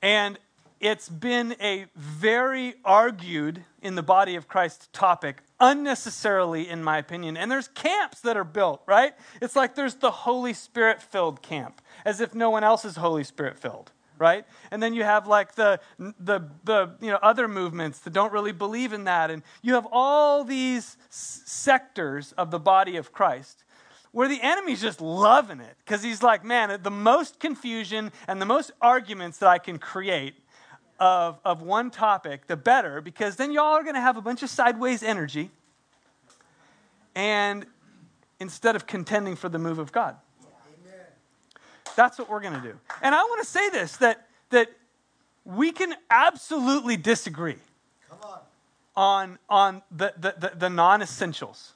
And 0.00 0.38
it's 0.80 1.08
been 1.08 1.56
a 1.60 1.86
very 1.96 2.74
argued 2.84 3.64
in 3.80 3.94
the 3.94 4.02
body 4.02 4.34
of 4.34 4.46
Christ 4.46 4.92
topic, 4.92 5.42
unnecessarily, 5.58 6.68
in 6.68 6.82
my 6.82 6.98
opinion. 6.98 7.36
And 7.36 7.50
there's 7.50 7.68
camps 7.68 8.20
that 8.20 8.36
are 8.36 8.44
built, 8.44 8.82
right? 8.86 9.14
It's 9.40 9.56
like 9.56 9.74
there's 9.74 9.94
the 9.94 10.10
Holy 10.10 10.52
Spirit 10.52 11.00
filled 11.00 11.40
camp, 11.40 11.80
as 12.04 12.20
if 12.20 12.34
no 12.34 12.50
one 12.50 12.64
else 12.64 12.84
is 12.84 12.96
Holy 12.96 13.24
Spirit 13.24 13.58
filled 13.58 13.92
right 14.18 14.46
and 14.70 14.82
then 14.82 14.94
you 14.94 15.04
have 15.04 15.26
like 15.26 15.54
the 15.56 15.78
the 15.98 16.40
the 16.64 16.90
you 17.00 17.10
know 17.10 17.18
other 17.22 17.46
movements 17.48 17.98
that 17.98 18.12
don't 18.12 18.32
really 18.32 18.52
believe 18.52 18.92
in 18.92 19.04
that 19.04 19.30
and 19.30 19.42
you 19.62 19.74
have 19.74 19.86
all 19.92 20.42
these 20.44 20.96
s- 21.10 21.42
sectors 21.44 22.32
of 22.32 22.50
the 22.50 22.58
body 22.58 22.96
of 22.96 23.12
christ 23.12 23.64
where 24.12 24.28
the 24.28 24.40
enemy's 24.40 24.80
just 24.80 25.00
loving 25.00 25.60
it 25.60 25.76
because 25.84 26.02
he's 26.02 26.22
like 26.22 26.44
man 26.44 26.78
the 26.82 26.90
most 26.90 27.38
confusion 27.38 28.10
and 28.26 28.40
the 28.40 28.46
most 28.46 28.70
arguments 28.80 29.36
that 29.38 29.48
i 29.50 29.58
can 29.58 29.78
create 29.78 30.34
of, 30.98 31.38
of 31.44 31.62
one 31.62 31.90
topic, 31.90 32.46
the 32.46 32.56
better, 32.56 33.00
because 33.00 33.36
then 33.36 33.52
y'all 33.52 33.74
are 33.74 33.82
going 33.82 33.94
to 33.94 34.00
have 34.00 34.16
a 34.16 34.22
bunch 34.22 34.42
of 34.42 34.50
sideways 34.50 35.02
energy. 35.02 35.50
And 37.14 37.66
instead 38.40 38.76
of 38.76 38.86
contending 38.86 39.36
for 39.36 39.48
the 39.48 39.58
move 39.58 39.78
of 39.78 39.92
God. 39.92 40.16
Amen. 40.84 41.00
That's 41.94 42.18
what 42.18 42.28
we're 42.28 42.40
going 42.40 42.54
to 42.54 42.60
do. 42.60 42.78
And 43.02 43.14
I 43.14 43.22
want 43.22 43.42
to 43.42 43.48
say 43.48 43.70
this 43.70 43.96
that, 43.98 44.26
that 44.50 44.70
we 45.44 45.72
can 45.72 45.94
absolutely 46.10 46.96
disagree 46.96 47.56
on. 48.22 48.40
on, 48.96 49.38
on 49.48 49.82
the, 49.90 50.12
the, 50.18 50.34
the, 50.38 50.52
the 50.56 50.70
non 50.70 51.02
essentials, 51.02 51.72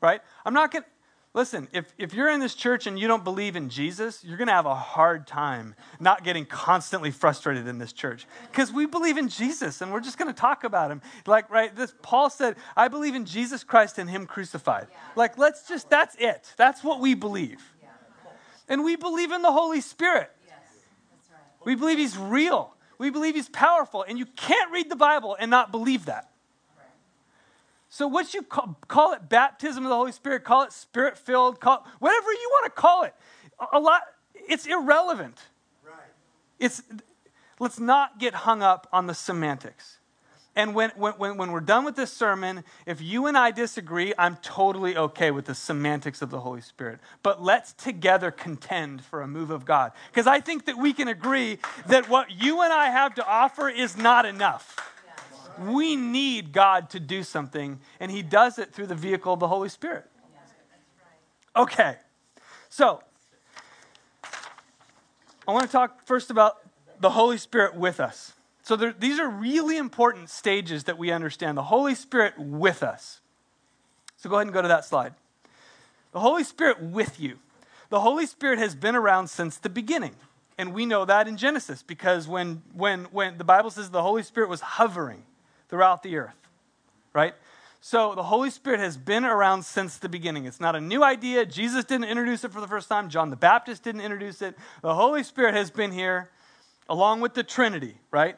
right? 0.00 0.20
I'm 0.44 0.54
not 0.54 0.72
going 0.72 0.84
to 0.84 0.88
Listen, 1.34 1.66
if, 1.72 1.94
if 1.96 2.12
you're 2.12 2.28
in 2.28 2.40
this 2.40 2.54
church 2.54 2.86
and 2.86 2.98
you 2.98 3.08
don't 3.08 3.24
believe 3.24 3.56
in 3.56 3.70
Jesus, 3.70 4.22
you're 4.22 4.36
going 4.36 4.48
to 4.48 4.52
have 4.52 4.66
a 4.66 4.74
hard 4.74 5.26
time 5.26 5.74
not 5.98 6.24
getting 6.24 6.44
constantly 6.44 7.10
frustrated 7.10 7.66
in 7.66 7.78
this 7.78 7.94
church 7.94 8.26
because 8.50 8.70
we 8.70 8.84
believe 8.84 9.16
in 9.16 9.28
Jesus 9.28 9.80
and 9.80 9.90
we're 9.90 10.00
just 10.00 10.18
going 10.18 10.28
to 10.28 10.38
talk 10.38 10.62
about 10.62 10.90
him. 10.90 11.00
Like, 11.26 11.48
right, 11.48 11.74
this 11.74 11.94
Paul 12.02 12.28
said, 12.28 12.56
I 12.76 12.88
believe 12.88 13.14
in 13.14 13.24
Jesus 13.24 13.64
Christ 13.64 13.98
and 13.98 14.10
him 14.10 14.26
crucified. 14.26 14.88
Yeah. 14.90 14.98
Like, 15.16 15.38
let's 15.38 15.66
just, 15.66 15.88
that's 15.88 16.14
it. 16.18 16.52
That's 16.58 16.84
what 16.84 17.00
we 17.00 17.14
believe. 17.14 17.62
Yeah. 17.80 17.88
And 18.68 18.84
we 18.84 18.96
believe 18.96 19.32
in 19.32 19.40
the 19.40 19.52
Holy 19.52 19.80
Spirit. 19.80 20.30
Yes. 20.46 20.58
Right. 21.30 21.40
We 21.64 21.76
believe 21.76 21.96
he's 21.96 22.18
real. 22.18 22.74
We 22.98 23.08
believe 23.08 23.36
he's 23.36 23.48
powerful. 23.48 24.04
And 24.06 24.18
you 24.18 24.26
can't 24.26 24.70
read 24.70 24.90
the 24.90 24.96
Bible 24.96 25.34
and 25.40 25.50
not 25.50 25.72
believe 25.72 26.04
that. 26.04 26.31
So, 27.94 28.08
what 28.08 28.32
you 28.32 28.42
call, 28.42 28.78
call, 28.88 29.12
it 29.12 29.28
baptism 29.28 29.84
of 29.84 29.90
the 29.90 29.94
Holy 29.94 30.12
Spirit, 30.12 30.44
call 30.44 30.62
it 30.62 30.72
spirit 30.72 31.18
filled, 31.18 31.60
call 31.60 31.74
it, 31.74 31.82
whatever 31.98 32.32
you 32.32 32.48
want 32.50 32.74
to 32.74 32.80
call 32.80 33.02
it. 33.02 33.14
A, 33.70 33.78
lot, 33.78 34.00
it's 34.34 34.64
irrelevant. 34.64 35.38
Right. 35.84 35.96
It's, 36.58 36.82
let's 37.60 37.78
not 37.78 38.18
get 38.18 38.32
hung 38.32 38.62
up 38.62 38.88
on 38.94 39.08
the 39.08 39.14
semantics. 39.14 39.98
And 40.56 40.74
when, 40.74 40.88
when, 40.96 41.36
when 41.36 41.52
we're 41.52 41.60
done 41.60 41.84
with 41.84 41.94
this 41.94 42.10
sermon, 42.10 42.64
if 42.86 43.02
you 43.02 43.26
and 43.26 43.36
I 43.36 43.50
disagree, 43.50 44.14
I'm 44.16 44.36
totally 44.36 44.96
okay 44.96 45.30
with 45.30 45.44
the 45.44 45.54
semantics 45.54 46.22
of 46.22 46.30
the 46.30 46.40
Holy 46.40 46.62
Spirit. 46.62 46.98
But 47.22 47.42
let's 47.42 47.74
together 47.74 48.30
contend 48.30 49.04
for 49.04 49.20
a 49.20 49.28
move 49.28 49.50
of 49.50 49.66
God. 49.66 49.92
Because 50.10 50.26
I 50.26 50.40
think 50.40 50.64
that 50.64 50.78
we 50.78 50.94
can 50.94 51.08
agree 51.08 51.58
that 51.88 52.08
what 52.08 52.30
you 52.30 52.62
and 52.62 52.72
I 52.72 52.86
have 52.86 53.14
to 53.16 53.26
offer 53.26 53.68
is 53.68 53.98
not 53.98 54.24
enough. 54.24 54.91
We 55.60 55.96
need 55.96 56.52
God 56.52 56.90
to 56.90 57.00
do 57.00 57.22
something, 57.22 57.80
and 58.00 58.10
He 58.10 58.22
does 58.22 58.58
it 58.58 58.72
through 58.72 58.86
the 58.86 58.94
vehicle 58.94 59.32
of 59.32 59.40
the 59.40 59.48
Holy 59.48 59.68
Spirit. 59.68 60.06
Okay, 61.54 61.96
so 62.68 63.02
I 65.46 65.52
want 65.52 65.66
to 65.66 65.72
talk 65.72 66.06
first 66.06 66.30
about 66.30 66.58
the 67.00 67.10
Holy 67.10 67.36
Spirit 67.36 67.74
with 67.74 68.00
us. 68.00 68.32
So 68.62 68.76
there, 68.76 68.94
these 68.96 69.18
are 69.18 69.28
really 69.28 69.76
important 69.76 70.30
stages 70.30 70.84
that 70.84 70.96
we 70.96 71.10
understand. 71.10 71.58
The 71.58 71.64
Holy 71.64 71.94
Spirit 71.94 72.38
with 72.38 72.82
us. 72.82 73.20
So 74.16 74.30
go 74.30 74.36
ahead 74.36 74.46
and 74.46 74.54
go 74.54 74.62
to 74.62 74.68
that 74.68 74.84
slide. 74.84 75.14
The 76.12 76.20
Holy 76.20 76.44
Spirit 76.44 76.80
with 76.80 77.18
you. 77.18 77.38
The 77.90 78.00
Holy 78.00 78.24
Spirit 78.24 78.58
has 78.58 78.74
been 78.74 78.94
around 78.94 79.28
since 79.28 79.58
the 79.58 79.68
beginning. 79.68 80.14
And 80.56 80.72
we 80.72 80.86
know 80.86 81.04
that 81.04 81.26
in 81.26 81.36
Genesis 81.36 81.82
because 81.82 82.28
when, 82.28 82.62
when, 82.72 83.04
when 83.06 83.36
the 83.36 83.44
Bible 83.44 83.70
says 83.70 83.90
the 83.90 84.02
Holy 84.02 84.22
Spirit 84.22 84.48
was 84.48 84.60
hovering, 84.60 85.24
throughout 85.72 86.02
the 86.02 86.16
earth, 86.16 86.36
right? 87.14 87.32
So 87.80 88.14
the 88.14 88.24
Holy 88.24 88.50
Spirit 88.50 88.78
has 88.78 88.98
been 88.98 89.24
around 89.24 89.64
since 89.64 89.96
the 89.96 90.08
beginning. 90.10 90.44
It's 90.44 90.60
not 90.60 90.76
a 90.76 90.80
new 90.82 91.02
idea. 91.02 91.46
Jesus 91.46 91.86
didn't 91.86 92.04
introduce 92.04 92.44
it 92.44 92.52
for 92.52 92.60
the 92.60 92.68
first 92.68 92.90
time. 92.90 93.08
John 93.08 93.30
the 93.30 93.36
Baptist 93.36 93.82
didn't 93.82 94.02
introduce 94.02 94.42
it. 94.42 94.54
The 94.82 94.94
Holy 94.94 95.22
Spirit 95.22 95.54
has 95.54 95.70
been 95.70 95.90
here 95.90 96.28
along 96.90 97.22
with 97.22 97.32
the 97.32 97.42
Trinity, 97.42 97.96
right? 98.10 98.36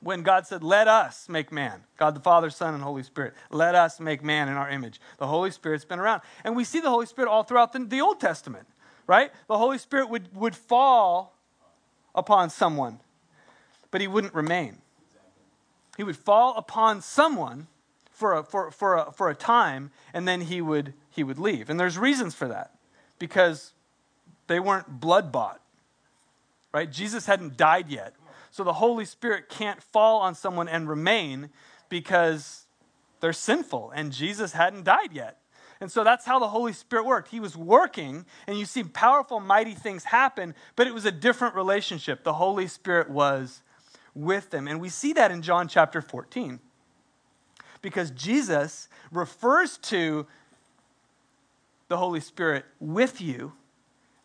When 0.00 0.22
God 0.22 0.46
said, 0.46 0.62
Let 0.62 0.88
us 0.88 1.28
make 1.28 1.52
man, 1.52 1.82
God 1.98 2.14
the 2.16 2.20
Father, 2.20 2.48
Son, 2.48 2.72
and 2.72 2.82
Holy 2.82 3.02
Spirit, 3.02 3.34
let 3.50 3.74
us 3.74 4.00
make 4.00 4.24
man 4.24 4.48
in 4.48 4.54
our 4.54 4.70
image. 4.70 4.98
The 5.18 5.26
Holy 5.26 5.50
Spirit's 5.50 5.84
been 5.84 5.98
around. 5.98 6.22
And 6.42 6.56
we 6.56 6.64
see 6.64 6.80
the 6.80 6.88
Holy 6.88 7.04
Spirit 7.04 7.28
all 7.28 7.42
throughout 7.42 7.74
the, 7.74 7.80
the 7.80 8.00
Old 8.00 8.18
Testament, 8.18 8.66
right? 9.06 9.30
The 9.46 9.58
Holy 9.58 9.76
Spirit 9.76 10.08
would, 10.08 10.34
would 10.34 10.56
fall 10.56 11.36
upon 12.14 12.48
someone, 12.48 13.00
but 13.90 14.00
he 14.00 14.08
wouldn't 14.08 14.32
remain. 14.32 14.78
He 15.96 16.04
would 16.04 16.16
fall 16.16 16.56
upon 16.56 17.00
someone 17.00 17.68
for 18.10 18.34
a, 18.34 18.42
for, 18.42 18.70
for 18.70 18.96
a, 18.96 19.12
for 19.12 19.28
a 19.28 19.34
time, 19.34 19.90
and 20.14 20.26
then 20.26 20.42
he 20.42 20.60
would, 20.60 20.94
he 21.10 21.22
would 21.22 21.38
leave. 21.38 21.68
And 21.68 21.78
there's 21.78 21.98
reasons 21.98 22.34
for 22.34 22.48
that 22.48 22.72
because 23.18 23.72
they 24.46 24.60
weren't 24.60 25.00
blood 25.00 25.32
bought, 25.32 25.60
right? 26.72 26.90
Jesus 26.90 27.26
hadn't 27.26 27.56
died 27.56 27.88
yet. 27.88 28.14
So 28.50 28.64
the 28.64 28.74
Holy 28.74 29.04
Spirit 29.04 29.48
can't 29.48 29.82
fall 29.82 30.20
on 30.20 30.34
someone 30.34 30.68
and 30.68 30.88
remain 30.88 31.50
because 31.88 32.64
they're 33.20 33.32
sinful, 33.32 33.92
and 33.94 34.12
Jesus 34.12 34.52
hadn't 34.52 34.84
died 34.84 35.12
yet. 35.12 35.38
And 35.78 35.92
so 35.92 36.04
that's 36.04 36.24
how 36.24 36.38
the 36.38 36.48
Holy 36.48 36.72
Spirit 36.72 37.04
worked. 37.04 37.28
He 37.28 37.40
was 37.40 37.54
working, 37.54 38.24
and 38.46 38.58
you 38.58 38.64
see 38.64 38.82
powerful, 38.82 39.40
mighty 39.40 39.74
things 39.74 40.04
happen, 40.04 40.54
but 40.74 40.86
it 40.86 40.94
was 40.94 41.04
a 41.04 41.12
different 41.12 41.54
relationship. 41.54 42.24
The 42.24 42.32
Holy 42.32 42.66
Spirit 42.66 43.10
was 43.10 43.60
with 44.16 44.50
them. 44.50 44.66
And 44.66 44.80
we 44.80 44.88
see 44.88 45.12
that 45.12 45.30
in 45.30 45.42
John 45.42 45.68
chapter 45.68 46.00
14. 46.00 46.58
Because 47.82 48.10
Jesus 48.10 48.88
refers 49.12 49.78
to 49.78 50.26
the 51.88 51.98
Holy 51.98 52.20
Spirit 52.20 52.64
with 52.80 53.20
you, 53.20 53.52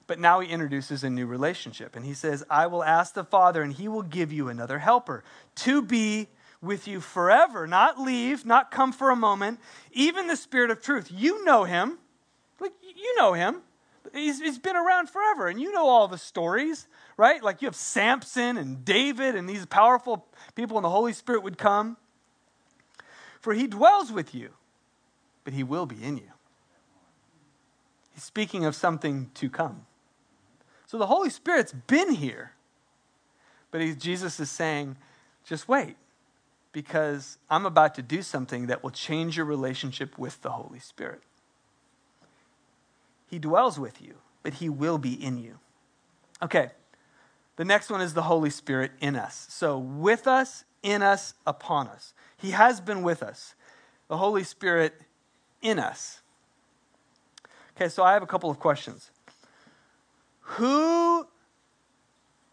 but 0.07 0.19
now 0.19 0.39
he 0.39 0.49
introduces 0.49 1.03
a 1.03 1.09
new 1.09 1.27
relationship. 1.27 1.95
And 1.95 2.05
he 2.05 2.13
says, 2.13 2.43
I 2.49 2.67
will 2.67 2.83
ask 2.83 3.13
the 3.13 3.23
Father, 3.23 3.61
and 3.61 3.73
he 3.73 3.87
will 3.87 4.01
give 4.01 4.31
you 4.31 4.49
another 4.49 4.79
helper 4.79 5.23
to 5.55 5.81
be 5.81 6.27
with 6.61 6.87
you 6.87 7.01
forever, 7.01 7.67
not 7.67 7.99
leave, 7.99 8.45
not 8.45 8.71
come 8.71 8.91
for 8.91 9.09
a 9.09 9.15
moment, 9.15 9.59
even 9.91 10.27
the 10.27 10.35
Spirit 10.35 10.71
of 10.71 10.81
truth. 10.81 11.11
You 11.13 11.43
know 11.43 11.63
him. 11.63 11.97
Like, 12.59 12.73
you 12.81 13.15
know 13.17 13.33
him. 13.33 13.61
He's, 14.13 14.39
he's 14.39 14.59
been 14.59 14.75
around 14.75 15.09
forever, 15.09 15.47
and 15.47 15.59
you 15.59 15.71
know 15.71 15.87
all 15.87 16.07
the 16.07 16.17
stories 16.17 16.87
right? 17.21 17.43
Like 17.43 17.61
you 17.61 17.67
have 17.67 17.75
Samson 17.75 18.57
and 18.57 18.83
David 18.83 19.35
and 19.35 19.47
these 19.47 19.67
powerful 19.67 20.25
people, 20.55 20.75
and 20.77 20.83
the 20.83 20.89
Holy 20.89 21.13
Spirit 21.13 21.43
would 21.43 21.55
come. 21.55 21.97
For 23.39 23.53
he 23.53 23.67
dwells 23.67 24.11
with 24.11 24.33
you, 24.33 24.49
but 25.43 25.53
he 25.53 25.61
will 25.61 25.85
be 25.85 26.03
in 26.03 26.17
you. 26.17 26.31
He's 28.15 28.23
speaking 28.23 28.65
of 28.65 28.75
something 28.75 29.29
to 29.35 29.51
come. 29.51 29.85
So 30.87 30.97
the 30.97 31.05
Holy 31.05 31.29
Spirit's 31.29 31.73
been 31.73 32.11
here, 32.15 32.53
but 33.69 33.81
he, 33.81 33.93
Jesus 33.93 34.39
is 34.39 34.49
saying, 34.49 34.97
just 35.45 35.67
wait, 35.67 35.97
because 36.71 37.37
I'm 37.51 37.67
about 37.67 37.93
to 37.95 38.01
do 38.01 38.23
something 38.23 38.65
that 38.65 38.81
will 38.81 38.89
change 38.89 39.37
your 39.37 39.45
relationship 39.45 40.17
with 40.17 40.41
the 40.41 40.49
Holy 40.49 40.79
Spirit. 40.79 41.21
He 43.29 43.37
dwells 43.37 43.79
with 43.79 44.01
you, 44.01 44.15
but 44.41 44.55
he 44.55 44.69
will 44.69 44.97
be 44.97 45.13
in 45.13 45.37
you. 45.37 45.59
Okay, 46.41 46.71
the 47.61 47.65
next 47.65 47.91
one 47.91 48.01
is 48.01 48.15
the 48.15 48.23
Holy 48.23 48.49
Spirit 48.49 48.91
in 49.01 49.15
us. 49.15 49.45
So, 49.51 49.77
with 49.77 50.25
us, 50.25 50.65
in 50.81 51.03
us, 51.03 51.35
upon 51.45 51.89
us. 51.89 52.15
He 52.35 52.49
has 52.49 52.81
been 52.81 53.03
with 53.03 53.21
us. 53.21 53.53
The 54.07 54.17
Holy 54.17 54.43
Spirit 54.43 54.99
in 55.61 55.77
us. 55.77 56.21
Okay, 57.75 57.87
so 57.87 58.01
I 58.01 58.13
have 58.13 58.23
a 58.23 58.25
couple 58.25 58.49
of 58.49 58.57
questions. 58.57 59.11
Who 60.39 61.27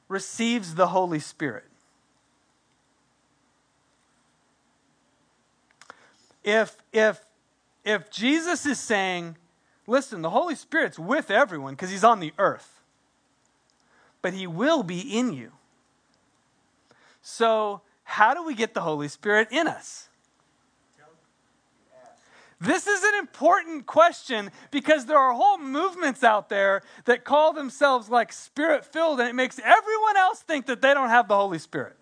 receives 0.09 0.75
the 0.75 0.89
Holy 0.89 1.21
Spirit? 1.21 1.65
If, 6.45 6.77
if, 6.93 7.25
if 7.83 8.11
Jesus 8.11 8.67
is 8.67 8.79
saying, 8.79 9.39
listen, 9.87 10.21
the 10.21 10.29
Holy 10.29 10.55
Spirit's 10.55 10.99
with 10.99 11.31
everyone 11.31 11.73
because 11.73 11.89
he's 11.89 12.05
on 12.05 12.21
the 12.21 12.35
earth, 12.39 12.78
but 14.23 14.33
he 14.33 14.47
will 14.47 14.83
be 14.83 15.01
in 15.01 15.33
you. 15.33 15.53
So, 17.23 17.83
how 18.05 18.35
do 18.35 18.43
we 18.43 18.55
get 18.55 18.75
the 18.75 18.81
Holy 18.81 19.09
Spirit 19.09 19.49
in 19.51 19.69
us? 19.69 20.09
This 22.61 22.89
is 22.89 23.05
an 23.05 23.15
important 23.21 23.87
question 23.87 24.51
because 24.73 25.07
there 25.07 25.19
are 25.19 25.33
whole 25.33 25.59
movements 25.59 26.25
out 26.25 26.49
there 26.49 26.83
that 27.05 27.25
call 27.25 27.53
themselves 27.53 28.09
like 28.09 28.33
spirit 28.33 28.85
filled, 28.85 29.21
and 29.21 29.29
it 29.29 29.35
makes 29.35 29.61
everyone 29.61 30.17
else 30.17 30.41
think 30.41 30.67
that 30.67 30.83
they 30.83 30.93
don't 30.93 31.11
have 31.11 31.29
the 31.29 31.37
Holy 31.37 31.59
Spirit. 31.59 31.97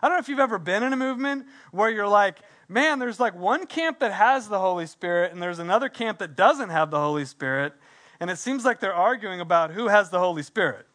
I 0.00 0.08
don't 0.08 0.16
know 0.16 0.20
if 0.20 0.28
you've 0.28 0.38
ever 0.38 0.58
been 0.58 0.82
in 0.82 0.92
a 0.92 0.96
movement 0.96 1.46
where 1.72 1.90
you're 1.90 2.06
like, 2.06 2.38
man, 2.68 3.00
there's 3.00 3.18
like 3.18 3.34
one 3.34 3.66
camp 3.66 3.98
that 4.00 4.12
has 4.12 4.48
the 4.48 4.58
Holy 4.60 4.86
Spirit, 4.86 5.32
and 5.32 5.42
there's 5.42 5.58
another 5.58 5.88
camp 5.88 6.18
that 6.18 6.36
doesn't 6.36 6.70
have 6.70 6.92
the 6.92 7.00
Holy 7.00 7.24
Spirit, 7.24 7.72
and 8.20 8.30
it 8.30 8.38
seems 8.38 8.64
like 8.64 8.78
they're 8.78 8.94
arguing 8.94 9.40
about 9.40 9.72
who 9.72 9.88
has 9.88 10.10
the 10.10 10.20
Holy 10.20 10.44
Spirit. 10.44 10.86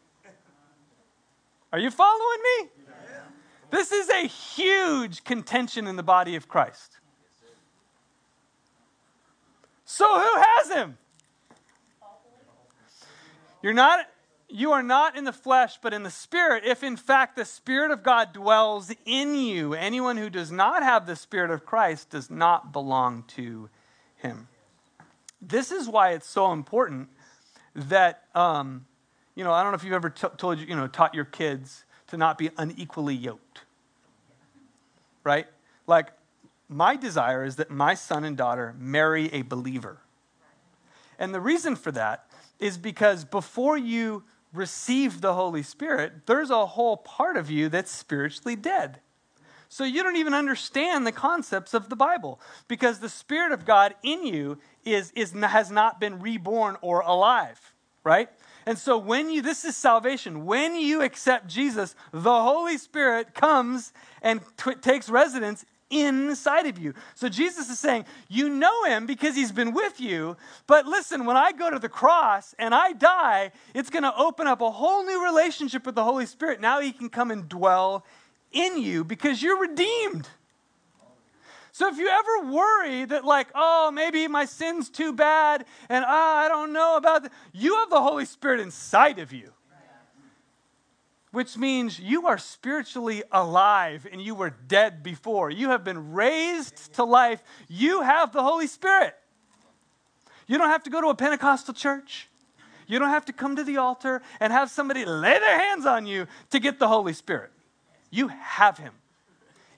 Are 1.72 1.78
you 1.78 1.90
following 1.90 2.38
me? 2.60 2.68
This 3.70 3.90
is 3.90 4.10
a 4.10 4.26
huge 4.26 5.24
contention 5.24 5.86
in 5.86 5.96
the 5.96 6.02
body 6.02 6.36
of 6.36 6.46
Christ. 6.46 6.98
So 9.86 10.06
who 10.06 10.42
has 10.42 10.70
him? 10.70 10.98
You're 13.62 13.72
not 13.72 14.06
you 14.48 14.72
are 14.72 14.82
not 14.82 15.16
in 15.16 15.24
the 15.24 15.32
flesh 15.32 15.78
but 15.80 15.94
in 15.94 16.02
the 16.02 16.10
spirit 16.10 16.64
if 16.66 16.82
in 16.82 16.96
fact 16.96 17.36
the 17.36 17.44
spirit 17.46 17.90
of 17.90 18.02
God 18.02 18.34
dwells 18.34 18.92
in 19.06 19.34
you. 19.34 19.72
Anyone 19.72 20.18
who 20.18 20.28
does 20.28 20.52
not 20.52 20.82
have 20.82 21.06
the 21.06 21.16
spirit 21.16 21.50
of 21.50 21.64
Christ 21.64 22.10
does 22.10 22.30
not 22.30 22.72
belong 22.72 23.24
to 23.28 23.70
him. 24.16 24.48
This 25.40 25.72
is 25.72 25.88
why 25.88 26.10
it's 26.10 26.28
so 26.28 26.52
important 26.52 27.08
that 27.74 28.24
um, 28.34 28.84
you 29.34 29.44
know, 29.44 29.52
I 29.52 29.62
don't 29.62 29.72
know 29.72 29.76
if 29.76 29.84
you've 29.84 29.92
ever 29.92 30.10
t- 30.10 30.26
told 30.36 30.58
you, 30.58 30.66
you 30.66 30.76
know, 30.76 30.86
taught 30.86 31.14
your 31.14 31.24
kids 31.24 31.84
to 32.08 32.16
not 32.16 32.38
be 32.38 32.50
unequally 32.56 33.14
yoked. 33.14 33.62
Right? 35.24 35.46
Like, 35.86 36.08
my 36.68 36.96
desire 36.96 37.44
is 37.44 37.56
that 37.56 37.70
my 37.70 37.94
son 37.94 38.24
and 38.24 38.36
daughter 38.36 38.74
marry 38.78 39.32
a 39.32 39.42
believer. 39.42 39.98
And 41.18 41.34
the 41.34 41.40
reason 41.40 41.76
for 41.76 41.92
that 41.92 42.26
is 42.58 42.78
because 42.78 43.24
before 43.24 43.76
you 43.76 44.24
receive 44.52 45.20
the 45.20 45.34
Holy 45.34 45.62
Spirit, 45.62 46.26
there's 46.26 46.50
a 46.50 46.66
whole 46.66 46.96
part 46.96 47.36
of 47.36 47.50
you 47.50 47.68
that's 47.68 47.90
spiritually 47.90 48.56
dead. 48.56 49.00
So 49.68 49.84
you 49.84 50.02
don't 50.02 50.16
even 50.16 50.34
understand 50.34 51.06
the 51.06 51.12
concepts 51.12 51.72
of 51.72 51.88
the 51.88 51.96
Bible 51.96 52.38
because 52.68 52.98
the 52.98 53.08
Spirit 53.08 53.52
of 53.52 53.64
God 53.64 53.94
in 54.02 54.26
you 54.26 54.58
is, 54.84 55.10
is, 55.12 55.32
has 55.32 55.70
not 55.70 55.98
been 55.98 56.20
reborn 56.20 56.76
or 56.82 57.00
alive, 57.00 57.72
right? 58.04 58.28
And 58.66 58.78
so 58.78 58.96
when 58.96 59.30
you, 59.30 59.42
this 59.42 59.64
is 59.64 59.76
salvation, 59.76 60.44
when 60.44 60.76
you 60.76 61.02
accept 61.02 61.48
Jesus, 61.48 61.94
the 62.12 62.42
Holy 62.42 62.78
Spirit 62.78 63.34
comes 63.34 63.92
and 64.22 64.40
t- 64.56 64.74
takes 64.76 65.08
residence 65.08 65.64
inside 65.90 66.66
of 66.66 66.78
you. 66.78 66.94
So 67.14 67.28
Jesus 67.28 67.68
is 67.68 67.78
saying, 67.78 68.06
You 68.28 68.48
know 68.48 68.84
him 68.84 69.06
because 69.06 69.36
he's 69.36 69.52
been 69.52 69.72
with 69.72 70.00
you. 70.00 70.36
But 70.66 70.86
listen, 70.86 71.26
when 71.26 71.36
I 71.36 71.52
go 71.52 71.70
to 71.70 71.78
the 71.78 71.88
cross 71.88 72.54
and 72.58 72.74
I 72.74 72.92
die, 72.92 73.52
it's 73.74 73.90
going 73.90 74.02
to 74.04 74.16
open 74.16 74.46
up 74.46 74.60
a 74.60 74.70
whole 74.70 75.04
new 75.04 75.24
relationship 75.24 75.84
with 75.84 75.94
the 75.94 76.04
Holy 76.04 76.26
Spirit. 76.26 76.60
Now 76.60 76.80
he 76.80 76.92
can 76.92 77.10
come 77.10 77.30
and 77.30 77.48
dwell 77.48 78.04
in 78.50 78.78
you 78.78 79.04
because 79.04 79.42
you're 79.42 79.60
redeemed. 79.60 80.28
So 81.74 81.88
if 81.88 81.96
you 81.96 82.06
ever 82.06 82.52
worry 82.52 83.06
that, 83.06 83.24
like, 83.24 83.48
oh, 83.54 83.90
maybe 83.90 84.28
my 84.28 84.44
sin's 84.44 84.90
too 84.90 85.14
bad 85.14 85.64
and 85.88 86.04
oh, 86.06 86.08
I 86.08 86.46
don't 86.48 86.74
know 86.74 86.98
about 86.98 87.22
that, 87.22 87.32
you 87.50 87.76
have 87.76 87.88
the 87.88 88.02
Holy 88.02 88.26
Spirit 88.26 88.60
inside 88.60 89.18
of 89.18 89.32
you. 89.32 89.50
Which 91.30 91.56
means 91.56 91.98
you 91.98 92.26
are 92.26 92.36
spiritually 92.36 93.22
alive 93.32 94.06
and 94.12 94.20
you 94.20 94.34
were 94.34 94.50
dead 94.50 95.02
before. 95.02 95.50
You 95.50 95.70
have 95.70 95.82
been 95.82 96.12
raised 96.12 96.92
to 96.94 97.04
life. 97.04 97.42
You 97.68 98.02
have 98.02 98.34
the 98.34 98.42
Holy 98.42 98.66
Spirit. 98.66 99.16
You 100.46 100.58
don't 100.58 100.68
have 100.68 100.82
to 100.82 100.90
go 100.90 101.00
to 101.00 101.08
a 101.08 101.14
Pentecostal 101.14 101.72
church. 101.72 102.28
You 102.86 102.98
don't 102.98 103.08
have 103.08 103.24
to 103.24 103.32
come 103.32 103.56
to 103.56 103.64
the 103.64 103.78
altar 103.78 104.20
and 104.40 104.52
have 104.52 104.70
somebody 104.70 105.06
lay 105.06 105.38
their 105.38 105.58
hands 105.58 105.86
on 105.86 106.04
you 106.04 106.26
to 106.50 106.60
get 106.60 106.78
the 106.78 106.88
Holy 106.88 107.14
Spirit. 107.14 107.50
You 108.10 108.28
have 108.28 108.76
Him 108.76 108.92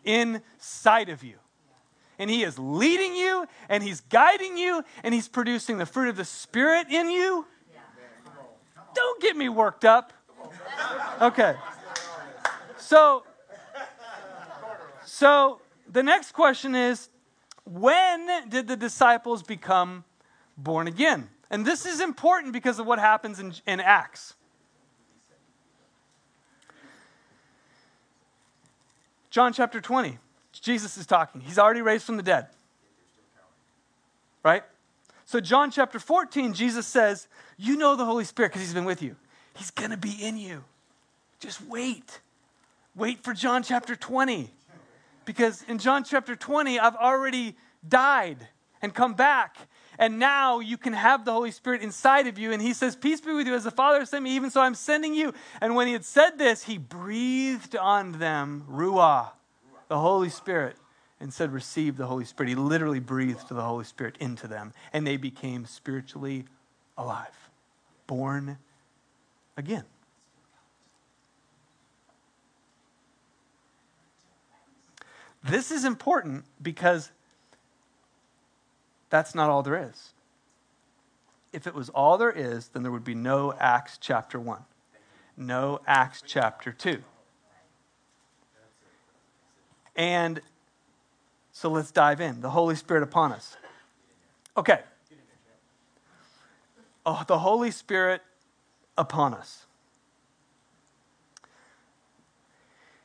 inside 0.03 1.09
of 1.09 1.23
you 1.23 1.37
and 2.19 2.31
He 2.31 2.43
is 2.43 2.59
leading 2.59 3.15
you, 3.15 3.47
and 3.69 3.83
He's 3.83 4.01
guiding 4.01 4.57
you, 4.57 4.85
and 5.03 5.15
He's 5.15 5.29
producing 5.29 5.79
the 5.79 5.87
fruit 5.87 6.09
of 6.09 6.17
the 6.17 6.25
Spirit 6.25 6.89
in 6.91 7.11
you. 7.11 7.47
Don't 8.95 9.21
get 9.21 9.37
me 9.37 9.49
worked 9.49 9.85
up. 9.85 10.13
Okay. 11.21 11.57
So, 12.79 13.25
so 15.05 15.61
the 15.91 16.03
next 16.03 16.33
question 16.33 16.75
is 16.75 17.09
when 17.65 18.49
did 18.49 18.69
the 18.69 18.77
disciples 18.77 19.43
become 19.43 20.05
born 20.57 20.87
again? 20.87 21.29
And 21.51 21.65
this 21.65 21.87
is 21.87 22.01
important 22.01 22.53
because 22.53 22.79
of 22.79 22.87
what 22.87 22.99
happens 22.99 23.41
in, 23.41 23.55
in 23.67 23.81
Acts. 23.81 24.35
John 29.31 29.53
chapter 29.53 29.81
20. 29.81 30.19
Jesus 30.61 30.97
is 30.97 31.07
talking. 31.07 31.41
He's 31.41 31.59
already 31.59 31.83
raised 31.83 32.05
from 32.05 32.17
the 32.17 32.23
dead. 32.23 32.47
Right? 34.43 34.63
So, 35.27 35.41
John 35.41 35.71
chapter 35.71 35.99
14, 35.99 36.53
Jesus 36.53 36.87
says, 36.87 37.29
You 37.57 37.77
know 37.77 37.97
the 37.97 38.05
Holy 38.05 38.25
Spirit 38.25 38.51
because 38.51 38.63
he's 38.63 38.75
been 38.75 38.85
with 38.85 39.03
you. 39.03 39.17
He's 39.57 39.71
going 39.71 39.91
to 39.91 39.97
be 39.97 40.13
in 40.21 40.37
you. 40.37 40.65
Just 41.41 41.65
wait. 41.67 42.21
Wait 42.95 43.23
for 43.25 43.33
John 43.33 43.63
chapter 43.63 43.97
20. 43.97 44.51
Because 45.25 45.63
in 45.69 45.79
John 45.79 46.05
chapter 46.05 46.37
20, 46.37 46.79
I've 46.79 46.97
already 46.97 47.57
died 47.87 48.49
and 48.83 48.95
come 48.95 49.15
back. 49.15 49.57
And 49.99 50.19
now 50.19 50.59
you 50.59 50.77
can 50.77 50.93
have 50.93 51.25
the 51.25 51.33
Holy 51.33 51.53
Spirit 51.53 51.81
inside 51.81 52.27
of 52.27 52.39
you. 52.39 52.53
And 52.53 52.61
he 52.61 52.73
says, 52.73 52.97
Peace 52.97 53.21
be 53.21 53.33
with 53.33 53.47
you 53.47 53.55
as 53.55 53.65
the 53.65 53.71
Father 53.71 54.05
sent 54.05 54.25
me, 54.25 54.35
even 54.37 54.51
so 54.51 54.61
I'm 54.61 54.75
sending 54.75 55.15
you. 55.15 55.33
And 55.61 55.75
when 55.75 55.87
he 55.87 55.93
had 55.93 56.05
said 56.05 56.39
this, 56.39 56.65
he 56.65 56.79
breathed 56.79 57.77
on 57.77 58.13
them, 58.13 58.65
Ruah, 58.69 59.31
the 59.89 59.99
Holy 59.99 60.29
Spirit 60.29 60.77
and 61.21 61.33
said, 61.33 61.53
Receive 61.53 61.97
the 61.97 62.07
Holy 62.07 62.25
Spirit. 62.25 62.51
He 62.51 62.55
literally 62.55 63.01
breathed 63.01 63.49
the 63.49 63.63
Holy 63.63 63.85
Spirit 63.85 64.17
into 64.21 64.47
them, 64.47 64.73
and 64.93 65.07
they 65.07 65.17
became 65.17 65.67
spiritually 65.67 66.45
alive, 66.97 67.51
born 68.07 68.59
again. 69.57 69.85
This 75.43 75.71
is 75.71 75.85
important 75.85 76.45
because 76.63 77.11
that's 79.11 79.35
not 79.35 79.51
all 79.51 79.63
there 79.63 79.89
is. 79.89 80.15
If 81.53 81.67
it 81.67 81.75
was 81.75 81.89
all 81.91 82.19
there 82.19 82.33
is, 82.33 82.69
then 82.69 82.83
there 82.83 82.91
would 82.91 83.05
be 83.05 83.15
no 83.15 83.55
Acts 83.61 83.99
chapter 83.99 84.41
1, 84.41 84.65
no 85.37 85.81
Acts 85.87 86.23
chapter 86.27 86.73
2. 86.73 87.03
And 89.97 90.41
so 91.53 91.71
let's 91.71 91.91
dive 91.91 92.21
in. 92.21 92.41
The 92.41 92.51
Holy 92.51 92.75
Spirit 92.75 93.03
upon 93.03 93.33
us. 93.33 93.57
Okay. 94.57 94.81
Oh, 97.07 97.23
the 97.27 97.39
Holy 97.39 97.71
Spirit 97.71 98.23
upon 98.97 99.35
us. 99.35 99.67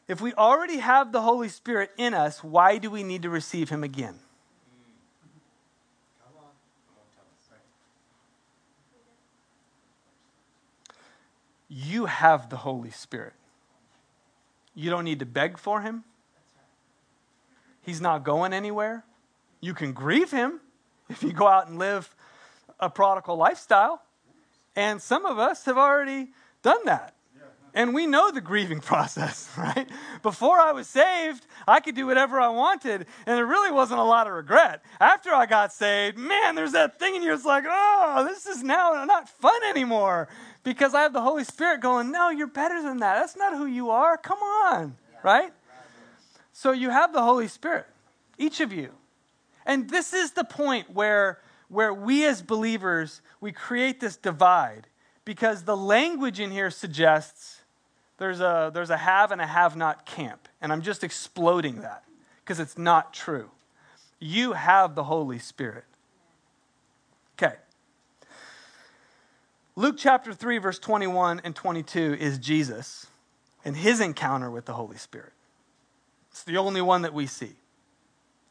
If 0.08 0.22
we 0.22 0.34
already 0.34 0.78
have 0.78 1.12
the 1.12 1.22
Holy 1.22 1.50
Spirit 1.50 1.92
in 1.98 2.16
us, 2.16 2.44
why 2.44 2.80
do 2.80 2.90
we 2.90 3.04
need 3.04 3.22
to 3.22 3.30
receive 3.30 3.70
Him 3.70 3.84
again? 3.84 4.20
You 11.70 12.08
have 12.08 12.50
the 12.50 12.58
Holy 12.58 12.90
Spirit. 12.90 13.34
You 14.74 14.90
don't 14.90 15.04
need 15.04 15.20
to 15.20 15.26
beg 15.28 15.60
for 15.60 15.82
Him. 15.82 16.04
He's 17.90 18.02
not 18.02 18.24
going 18.24 18.54
anywhere. 18.54 19.04
You 19.62 19.74
can 19.74 19.94
grieve 19.94 20.30
him 20.30 20.60
if 21.10 21.24
you 21.24 21.34
go 21.34 21.48
out 21.48 21.70
and 21.70 21.80
live 21.80 22.16
a 22.80 22.88
prodigal 22.88 23.36
lifestyle. 23.36 24.04
And 24.76 25.02
some 25.02 25.26
of 25.26 25.40
us 25.40 25.66
have 25.66 25.76
already 25.76 26.28
done 26.62 26.86
that. 26.86 27.16
And 27.74 27.96
we 27.96 28.06
know 28.06 28.30
the 28.30 28.42
grieving 28.42 28.80
process, 28.92 29.50
right? 29.58 29.90
Before 30.22 30.60
I 30.60 30.72
was 30.72 30.86
saved, 30.86 31.48
I 31.68 31.80
could 31.80 31.96
do 31.96 32.06
whatever 32.06 32.40
I 32.40 32.50
wanted, 32.50 33.08
and 33.26 33.38
there 33.38 33.46
really 33.48 33.72
wasn't 33.72 34.02
a 34.02 34.04
lot 34.04 34.28
of 34.28 34.34
regret. 34.34 34.84
After 35.00 35.32
I 35.32 35.48
got 35.48 35.74
saved, 35.74 36.16
man, 36.16 36.54
there's 36.54 36.74
that 36.74 37.00
thing 37.00 37.16
in 37.16 37.24
you. 37.24 37.34
It's 37.34 37.44
like, 37.44 37.64
oh, 37.68 38.24
this 38.30 38.46
is 38.46 38.62
now 38.62 39.04
not 39.06 39.28
fun 39.28 39.64
anymore 39.68 40.30
because 40.64 40.94
I 40.94 41.02
have 41.02 41.14
the 41.14 41.22
Holy 41.22 41.44
Spirit 41.44 41.82
going, 41.82 42.12
no, 42.12 42.30
you're 42.30 42.46
better 42.46 42.84
than 42.84 42.98
that. 42.98 43.16
That's 43.16 43.36
not 43.36 43.58
who 43.58 43.66
you 43.66 43.90
are. 43.90 44.16
Come 44.16 44.38
on, 44.38 44.96
right? 45.24 45.52
So 46.60 46.74
you 46.74 46.90
have 46.90 47.14
the 47.14 47.22
Holy 47.22 47.48
Spirit, 47.48 47.86
each 48.38 48.60
of 48.60 48.74
you. 48.74 48.90
And 49.66 49.90
this 49.90 50.12
is 50.12 50.32
the 50.32 50.44
point 50.44 50.90
where, 50.90 51.40
where 51.70 51.94
we 51.94 52.26
as 52.26 52.42
believers, 52.42 53.22
we 53.40 53.54
create 53.54 54.02
this 54.02 54.18
divide 54.18 54.88
because 55.24 55.64
the 55.64 55.78
language 55.78 56.38
in 56.38 56.52
here 56.52 56.70
suggests 56.70 57.62
there's 58.18 58.42
a, 58.42 58.72
there's 58.74 58.90
a 58.90 58.98
have 58.98 59.32
and 59.32 59.40
a 59.40 59.46
have 59.46 59.78
not 59.78 60.06
camp. 60.06 60.50
And 60.60 60.74
I'm 60.74 60.82
just 60.82 61.02
exploding 61.02 61.80
that 61.80 62.04
because 62.44 62.60
it's 62.60 62.78
not 62.78 63.14
true. 63.14 63.52
You 64.20 64.52
have 64.52 64.96
the 64.96 65.06
Holy 65.06 65.40
Spirit. 65.40 65.86
Okay. 67.42 67.56
Luke 69.78 69.96
chapter 69.98 70.34
3, 70.34 70.58
verse 70.58 70.78
21 70.78 71.40
and 71.46 71.56
22 71.56 72.18
is 72.20 72.38
Jesus 72.38 73.08
and 73.64 73.78
his 73.78 74.02
encounter 74.02 74.52
with 74.52 74.66
the 74.66 74.74
Holy 74.74 74.98
Spirit. 74.98 75.32
It's 76.40 76.46
the 76.46 76.56
only 76.56 76.82
one 76.82 77.02
that 77.02 77.14
we 77.14 77.28
see. 77.28 77.52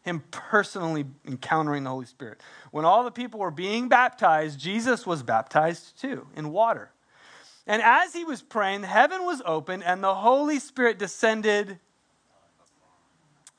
Him 0.02 0.22
personally 0.30 1.06
encountering 1.26 1.84
the 1.84 1.90
Holy 1.90 2.04
Spirit. 2.04 2.38
When 2.70 2.84
all 2.84 3.02
the 3.02 3.10
people 3.10 3.40
were 3.40 3.50
being 3.50 3.88
baptized, 3.88 4.60
Jesus 4.60 5.06
was 5.06 5.22
baptized 5.22 5.98
too 5.98 6.26
in 6.36 6.52
water. 6.52 6.90
And 7.66 7.80
as 7.80 8.12
he 8.12 8.24
was 8.24 8.42
praying, 8.42 8.82
heaven 8.82 9.24
was 9.24 9.40
opened 9.46 9.84
and 9.84 10.04
the 10.04 10.16
Holy 10.16 10.58
Spirit 10.58 10.98
descended 10.98 11.78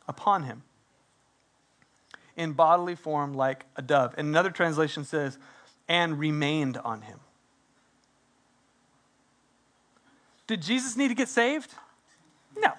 upon 0.08 0.44
him 0.44 0.62
in 2.38 2.52
bodily 2.52 2.94
form 2.94 3.34
like 3.34 3.66
a 3.76 3.82
dove. 3.82 4.14
And 4.16 4.28
another 4.28 4.52
translation 4.52 5.06
says, 5.06 5.40
and 5.88 6.20
remained 6.20 6.78
on 6.78 7.02
him. 7.02 7.20
Did 10.46 10.62
Jesus 10.62 10.96
need 10.96 11.08
to 11.08 11.16
get 11.16 11.30
saved? 11.30 11.74
No. 12.56 12.74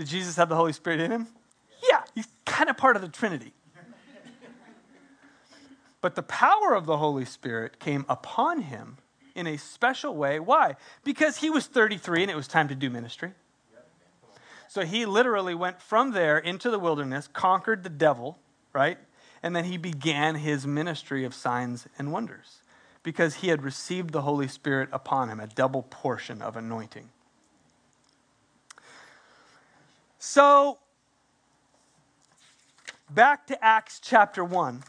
Did 0.00 0.08
Jesus 0.08 0.36
have 0.36 0.48
the 0.48 0.56
Holy 0.56 0.72
Spirit 0.72 0.98
in 0.98 1.10
him? 1.10 1.26
Yeah, 1.86 2.00
he's 2.14 2.26
kind 2.46 2.70
of 2.70 2.78
part 2.78 2.96
of 2.96 3.02
the 3.02 3.08
Trinity. 3.08 3.52
But 6.00 6.14
the 6.14 6.22
power 6.22 6.74
of 6.74 6.86
the 6.86 6.96
Holy 6.96 7.26
Spirit 7.26 7.78
came 7.78 8.06
upon 8.08 8.62
him 8.62 8.96
in 9.34 9.46
a 9.46 9.58
special 9.58 10.16
way. 10.16 10.40
Why? 10.40 10.76
Because 11.04 11.36
he 11.36 11.50
was 11.50 11.66
33 11.66 12.22
and 12.22 12.30
it 12.30 12.34
was 12.34 12.48
time 12.48 12.68
to 12.68 12.74
do 12.74 12.88
ministry. 12.88 13.32
So 14.68 14.86
he 14.86 15.04
literally 15.04 15.54
went 15.54 15.82
from 15.82 16.12
there 16.12 16.38
into 16.38 16.70
the 16.70 16.78
wilderness, 16.78 17.28
conquered 17.28 17.82
the 17.82 17.90
devil, 17.90 18.38
right? 18.72 18.96
And 19.42 19.54
then 19.54 19.66
he 19.66 19.76
began 19.76 20.36
his 20.36 20.66
ministry 20.66 21.26
of 21.26 21.34
signs 21.34 21.86
and 21.98 22.10
wonders 22.10 22.62
because 23.02 23.34
he 23.34 23.48
had 23.48 23.62
received 23.62 24.12
the 24.12 24.22
Holy 24.22 24.48
Spirit 24.48 24.88
upon 24.92 25.28
him, 25.28 25.40
a 25.40 25.46
double 25.46 25.82
portion 25.82 26.40
of 26.40 26.56
anointing. 26.56 27.10
So, 30.22 30.76
back 33.08 33.46
to 33.46 33.64
Acts 33.64 33.98
chapter 34.04 34.44
1 34.44 34.82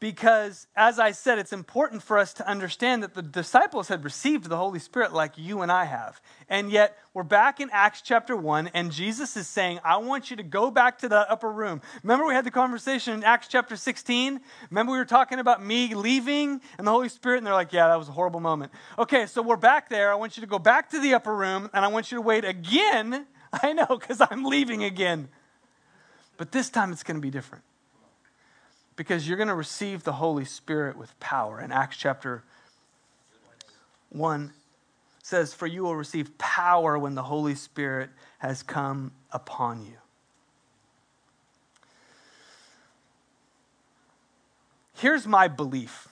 because, 0.00 0.66
as 0.74 0.98
I 0.98 1.10
said, 1.10 1.38
it's 1.38 1.52
important 1.52 2.02
for 2.02 2.16
us 2.16 2.32
to 2.34 2.48
understand 2.48 3.02
that 3.02 3.12
the 3.12 3.20
disciples 3.20 3.88
had 3.88 4.04
received 4.04 4.48
the 4.48 4.56
Holy 4.56 4.78
Spirit 4.78 5.12
like 5.12 5.36
you 5.36 5.60
and 5.60 5.70
I 5.70 5.84
have. 5.84 6.22
And 6.48 6.70
yet, 6.70 6.96
we're 7.12 7.22
back 7.22 7.60
in 7.60 7.68
Acts 7.70 8.00
chapter 8.00 8.34
1, 8.34 8.68
and 8.68 8.90
Jesus 8.90 9.36
is 9.36 9.46
saying, 9.46 9.78
I 9.84 9.98
want 9.98 10.30
you 10.30 10.38
to 10.38 10.42
go 10.42 10.70
back 10.70 11.00
to 11.00 11.08
the 11.10 11.30
upper 11.30 11.52
room. 11.52 11.82
Remember, 12.02 12.24
we 12.24 12.32
had 12.32 12.46
the 12.46 12.50
conversation 12.50 13.12
in 13.12 13.24
Acts 13.24 13.48
chapter 13.48 13.76
16? 13.76 14.40
Remember, 14.70 14.92
we 14.92 14.96
were 14.96 15.04
talking 15.04 15.38
about 15.38 15.62
me 15.62 15.94
leaving 15.94 16.62
and 16.78 16.86
the 16.86 16.90
Holy 16.90 17.10
Spirit? 17.10 17.38
And 17.38 17.46
they're 17.46 17.52
like, 17.52 17.74
Yeah, 17.74 17.88
that 17.88 17.98
was 17.98 18.08
a 18.08 18.12
horrible 18.12 18.40
moment. 18.40 18.72
Okay, 18.98 19.26
so 19.26 19.42
we're 19.42 19.56
back 19.56 19.90
there. 19.90 20.10
I 20.10 20.14
want 20.14 20.38
you 20.38 20.40
to 20.40 20.46
go 20.46 20.58
back 20.58 20.88
to 20.92 20.98
the 20.98 21.12
upper 21.12 21.36
room, 21.36 21.68
and 21.74 21.84
I 21.84 21.88
want 21.88 22.10
you 22.10 22.16
to 22.16 22.22
wait 22.22 22.46
again. 22.46 23.26
I 23.62 23.72
know, 23.72 23.86
because 23.86 24.20
I'm 24.20 24.44
leaving 24.44 24.84
again. 24.84 25.28
But 26.36 26.52
this 26.52 26.70
time 26.70 26.92
it's 26.92 27.02
going 27.02 27.16
to 27.16 27.20
be 27.20 27.30
different 27.30 27.64
because 28.96 29.28
you're 29.28 29.36
going 29.36 29.48
to 29.48 29.54
receive 29.54 30.04
the 30.04 30.14
Holy 30.14 30.44
Spirit 30.44 30.96
with 30.96 31.18
power. 31.20 31.60
In 31.60 31.72
Acts 31.72 31.96
chapter 31.96 32.42
1 34.10 34.52
says, 35.22 35.54
For 35.54 35.66
you 35.66 35.82
will 35.82 35.96
receive 35.96 36.36
power 36.38 36.98
when 36.98 37.14
the 37.14 37.22
Holy 37.22 37.54
Spirit 37.54 38.10
has 38.38 38.62
come 38.62 39.12
upon 39.30 39.82
you. 39.82 39.94
Here's 44.94 45.28
my 45.28 45.46
belief 45.46 46.08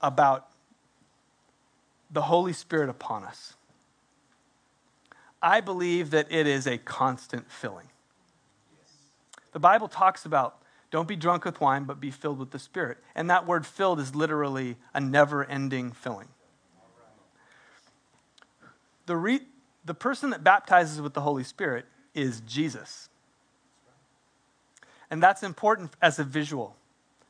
about 0.00 0.48
the 2.10 2.22
Holy 2.22 2.52
Spirit 2.52 2.90
upon 2.90 3.22
us. 3.22 3.54
I 5.42 5.60
believe 5.60 6.10
that 6.10 6.30
it 6.30 6.46
is 6.46 6.66
a 6.66 6.78
constant 6.78 7.50
filling. 7.50 7.88
The 9.52 9.58
Bible 9.58 9.88
talks 9.88 10.24
about 10.24 10.62
don't 10.90 11.08
be 11.08 11.16
drunk 11.16 11.46
with 11.46 11.58
wine, 11.60 11.84
but 11.84 12.00
be 12.00 12.10
filled 12.10 12.38
with 12.38 12.50
the 12.50 12.58
Spirit. 12.58 12.98
And 13.14 13.30
that 13.30 13.46
word 13.46 13.66
filled 13.66 13.98
is 13.98 14.14
literally 14.14 14.76
a 14.92 15.00
never 15.00 15.42
ending 15.42 15.90
filling. 15.90 16.28
The, 19.06 19.16
re- 19.16 19.46
the 19.84 19.94
person 19.94 20.30
that 20.30 20.44
baptizes 20.44 21.00
with 21.00 21.14
the 21.14 21.22
Holy 21.22 21.44
Spirit 21.44 21.86
is 22.14 22.42
Jesus. 22.42 23.08
And 25.10 25.22
that's 25.22 25.42
important 25.42 25.92
as 26.02 26.18
a 26.18 26.24
visual. 26.24 26.76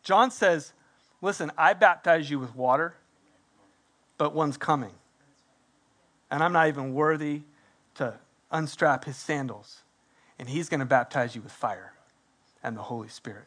John 0.03 0.31
says, 0.31 0.73
Listen, 1.21 1.53
I 1.57 1.73
baptize 1.73 2.29
you 2.29 2.41
with 2.41 2.57
water, 2.57 2.97
but 4.19 4.35
one's 4.35 4.57
coming. 4.57 4.91
And 6.33 6.43
I'm 6.43 6.53
not 6.53 6.67
even 6.67 6.95
worthy 6.95 7.43
to 7.97 8.15
unstrap 8.51 9.05
his 9.05 9.17
sandals. 9.17 9.83
And 10.39 10.49
he's 10.49 10.69
going 10.69 10.81
to 10.81 10.87
baptize 10.87 11.35
you 11.35 11.43
with 11.43 11.53
fire 11.53 11.93
and 12.63 12.77
the 12.77 12.83
Holy 12.83 13.09
Spirit. 13.09 13.47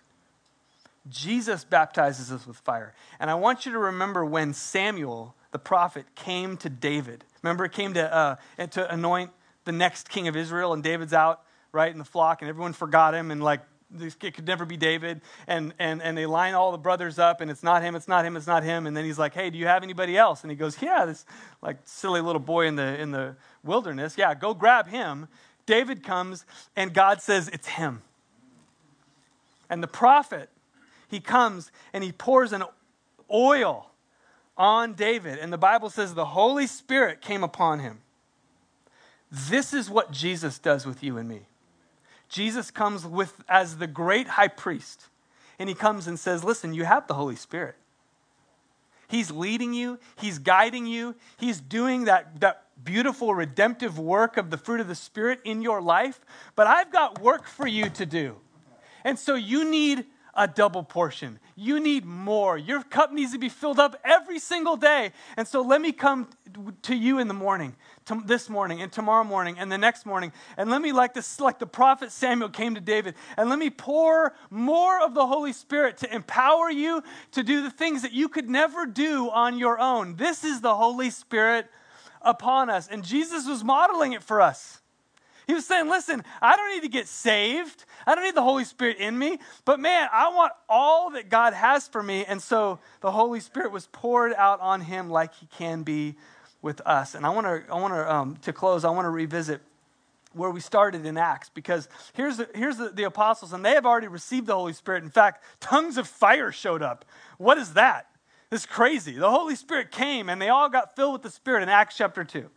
Jesus 1.10 1.64
baptizes 1.64 2.32
us 2.32 2.48
with 2.48 2.58
fire. 2.58 2.94
And 3.20 3.30
I 3.30 3.36
want 3.36 3.66
you 3.66 3.72
to 3.74 3.80
remember 3.80 4.26
when 4.26 4.54
Samuel, 4.54 5.36
the 5.52 5.60
prophet, 5.60 6.06
came 6.16 6.58
to 6.58 6.70
David. 6.70 7.24
Remember, 7.44 7.66
it 7.66 7.74
came 7.74 7.94
to, 7.94 8.14
uh, 8.14 8.36
to 8.72 8.92
anoint 8.92 9.32
the 9.66 9.72
next 9.72 10.10
king 10.10 10.28
of 10.28 10.36
Israel, 10.36 10.74
and 10.74 10.82
David's 10.82 11.14
out, 11.14 11.42
right, 11.72 11.92
in 11.92 12.00
the 12.00 12.06
flock, 12.06 12.42
and 12.42 12.50
everyone 12.50 12.74
forgot 12.74 13.14
him, 13.14 13.30
and 13.30 13.44
like, 13.44 13.62
it 14.00 14.34
could 14.34 14.48
never 14.48 14.66
be 14.66 14.78
David. 14.78 15.22
And, 15.48 15.74
and, 15.78 16.02
and 16.02 16.18
they 16.18 16.26
line 16.26 16.56
all 16.56 16.72
the 16.72 16.78
brothers 16.78 17.20
up, 17.20 17.40
and 17.40 17.52
it's 17.52 17.64
not 17.64 17.84
him, 17.84 17.96
it's 17.96 18.08
not 18.08 18.26
him, 18.26 18.36
it's 18.36 18.48
not 18.48 18.64
him. 18.64 18.88
And 18.88 18.98
then 18.98 19.06
he's 19.06 19.20
like, 19.20 19.34
hey, 19.34 19.50
do 19.50 19.58
you 19.58 19.68
have 19.68 19.84
anybody 19.84 20.18
else? 20.18 20.44
And 20.44 20.52
he 20.52 20.58
goes, 20.58 20.82
yeah, 20.82 21.06
this 21.06 21.26
like 21.62 21.78
silly 21.86 22.22
little 22.22 22.42
boy 22.42 22.66
in 22.68 22.76
the, 22.76 23.00
in 23.00 23.12
the 23.12 23.36
wilderness. 23.66 24.18
Yeah, 24.18 24.34
go 24.36 24.54
grab 24.54 24.88
him. 24.88 25.28
David 25.66 26.04
comes, 26.04 26.46
and 26.76 26.94
God 26.94 27.22
says, 27.22 27.48
it's 27.50 27.68
him. 27.68 28.02
And 29.70 29.82
the 29.82 29.88
prophet 29.88 30.50
he 31.08 31.20
comes 31.20 31.72
and 31.94 32.04
he 32.04 32.12
pours 32.12 32.54
an 32.54 32.64
oil 33.32 33.90
on 34.58 34.94
David. 34.94 35.40
And 35.40 35.52
the 35.52 35.58
Bible 35.58 35.90
says 35.90 36.14
the 36.14 36.26
Holy 36.26 36.68
Spirit 36.68 37.22
came 37.22 37.44
upon 37.44 37.80
him. 37.80 38.00
This 39.32 39.74
is 39.74 39.90
what 39.90 40.12
Jesus 40.12 40.60
does 40.60 40.86
with 40.86 41.04
you 41.04 41.18
and 41.18 41.28
me. 41.28 41.42
Jesus 42.30 42.72
comes 42.72 43.06
with 43.06 43.44
as 43.48 43.78
the 43.78 43.88
great 43.88 44.30
high 44.30 44.48
priest. 44.48 45.08
And 45.58 45.70
he 45.70 45.76
comes 45.76 46.08
and 46.08 46.20
says, 46.20 46.44
Listen, 46.44 46.74
you 46.74 46.86
have 46.86 47.08
the 47.08 47.14
Holy 47.14 47.36
Spirit. 47.36 47.76
He's 49.08 49.32
leading 49.32 49.74
you, 49.74 50.00
He's 50.16 50.40
guiding 50.40 50.86
you, 50.86 51.16
He's 51.38 51.62
doing 51.62 52.06
that, 52.06 52.40
that 52.42 52.65
beautiful 52.84 53.34
redemptive 53.34 53.98
work 53.98 54.38
of 54.38 54.50
the 54.50 54.58
fruit 54.58 54.80
of 54.80 54.88
the 54.88 54.96
Spirit 54.96 55.40
in 55.44 55.62
your 55.62 55.82
life. 55.82 56.20
But 56.56 56.68
I've 56.68 56.92
got 56.92 57.22
work 57.22 57.48
for 57.48 57.68
you 57.68 57.90
to 57.90 58.06
do. 58.06 58.38
And 59.04 59.18
so 59.18 59.36
you 59.36 59.70
need 59.70 60.06
a 60.36 60.48
double 60.48 60.84
portion. 60.84 61.40
You 61.56 61.80
need 61.80 62.06
more. 62.06 62.58
Your 62.58 62.84
cup 62.84 63.14
needs 63.14 63.32
to 63.32 63.38
be 63.38 63.48
filled 63.48 63.80
up 63.80 63.96
every 64.04 64.40
single 64.40 64.76
day. 64.76 65.12
And 65.38 65.48
so 65.48 65.62
let 65.62 65.80
me 65.80 65.94
come 65.94 66.30
to 66.84 66.96
you 66.96 67.20
in 67.20 67.30
the 67.30 67.34
morning, 67.34 67.76
this 68.26 68.50
morning, 68.50 68.82
and 68.82 68.92
tomorrow 68.92 69.24
morning, 69.24 69.58
and 69.58 69.72
the 69.72 69.78
next 69.78 70.06
morning. 70.06 70.34
And 70.58 70.70
let 70.70 70.82
me, 70.82 70.92
like 70.92 71.14
this, 71.14 71.40
like 71.40 71.60
the 71.60 71.66
prophet 71.66 72.12
Samuel 72.12 72.50
came 72.50 72.76
to 72.76 72.82
David, 72.82 73.16
and 73.38 73.50
let 73.50 73.60
me 73.60 73.70
pour 73.70 74.36
more 74.50 75.02
of 75.02 75.14
the 75.14 75.26
Holy 75.26 75.54
Spirit 75.54 75.98
to 76.00 76.14
empower 76.14 76.70
you 76.70 77.02
to 77.32 77.44
do 77.44 77.64
the 77.64 77.72
things 77.72 78.02
that 78.02 78.12
you 78.12 78.28
could 78.28 78.50
never 78.50 78.86
do 78.86 79.30
on 79.30 79.58
your 79.58 79.80
own. 79.80 80.18
This 80.18 80.44
is 80.44 80.60
the 80.60 80.76
Holy 80.76 81.10
Spirit 81.10 81.68
upon 82.26 82.70
us. 82.70 82.88
And 82.90 83.04
Jesus 83.04 83.48
was 83.48 83.64
modeling 83.64 84.12
it 84.14 84.24
for 84.24 84.42
us. 84.42 84.82
He 85.48 85.54
was 85.54 85.66
saying, 85.66 85.90
listen, 85.90 86.24
I 86.42 86.56
don't 86.56 86.74
need 86.74 86.82
to 86.82 86.90
get 86.90 87.08
saved. 87.08 87.86
I 88.08 88.16
don't 88.16 88.24
need 88.24 88.36
the 88.36 88.42
Holy 88.42 88.66
Spirit 88.66 88.98
in 88.98 89.18
me. 89.18 89.38
But 89.64 89.80
man, 89.80 90.10
I 90.12 90.30
want 90.30 90.52
all 90.68 91.12
that 91.12 91.30
God 91.30 91.54
has 91.54 91.88
for 91.88 92.02
me. 92.02 92.26
And 92.26 92.42
so 92.42 92.80
the 93.02 93.12
Holy 93.12 93.40
Spirit 93.40 93.72
was 93.72 93.88
poured 93.92 94.34
out 94.34 94.60
on 94.60 94.82
him 94.82 95.10
like 95.10 95.36
he 95.36 95.48
can 95.58 95.84
be 95.84 96.16
with 96.62 96.82
us. 96.82 97.14
And 97.14 97.26
I 97.26 97.30
want 97.30 97.46
to, 97.46 97.72
I 97.72 97.80
want 97.80 97.94
to, 97.94 98.12
um, 98.12 98.38
to 98.38 98.52
close, 98.52 98.84
I 98.84 98.90
want 98.90 99.06
to 99.06 99.12
revisit 99.12 99.62
where 100.34 100.50
we 100.50 100.60
started 100.60 101.06
in 101.06 101.18
Acts 101.18 101.50
because 101.50 101.88
here's, 102.14 102.38
the, 102.38 102.50
here's 102.56 102.78
the, 102.78 102.90
the 102.90 103.04
apostles, 103.04 103.54
and 103.54 103.64
they 103.64 103.72
have 103.72 103.86
already 103.86 104.08
received 104.08 104.48
the 104.48 104.56
Holy 104.56 104.74
Spirit. 104.74 105.04
In 105.04 105.10
fact, 105.10 105.44
tongues 105.60 105.98
of 105.98 106.08
fire 106.08 106.52
showed 106.52 106.82
up. 106.82 107.06
What 107.38 107.58
is 107.58 107.74
that? 107.74 108.08
It's 108.52 108.66
crazy. 108.66 109.14
The 109.14 109.30
Holy 109.30 109.56
Spirit 109.56 109.92
came 109.92 110.30
and 110.30 110.42
they 110.42 110.50
all 110.50 110.70
got 110.70 110.96
filled 110.96 111.14
with 111.14 111.22
the 111.24 111.30
Spirit 111.30 111.64
in 111.64 111.70
Acts 111.70 111.98
chapter 111.98 112.24
2. 112.24 112.50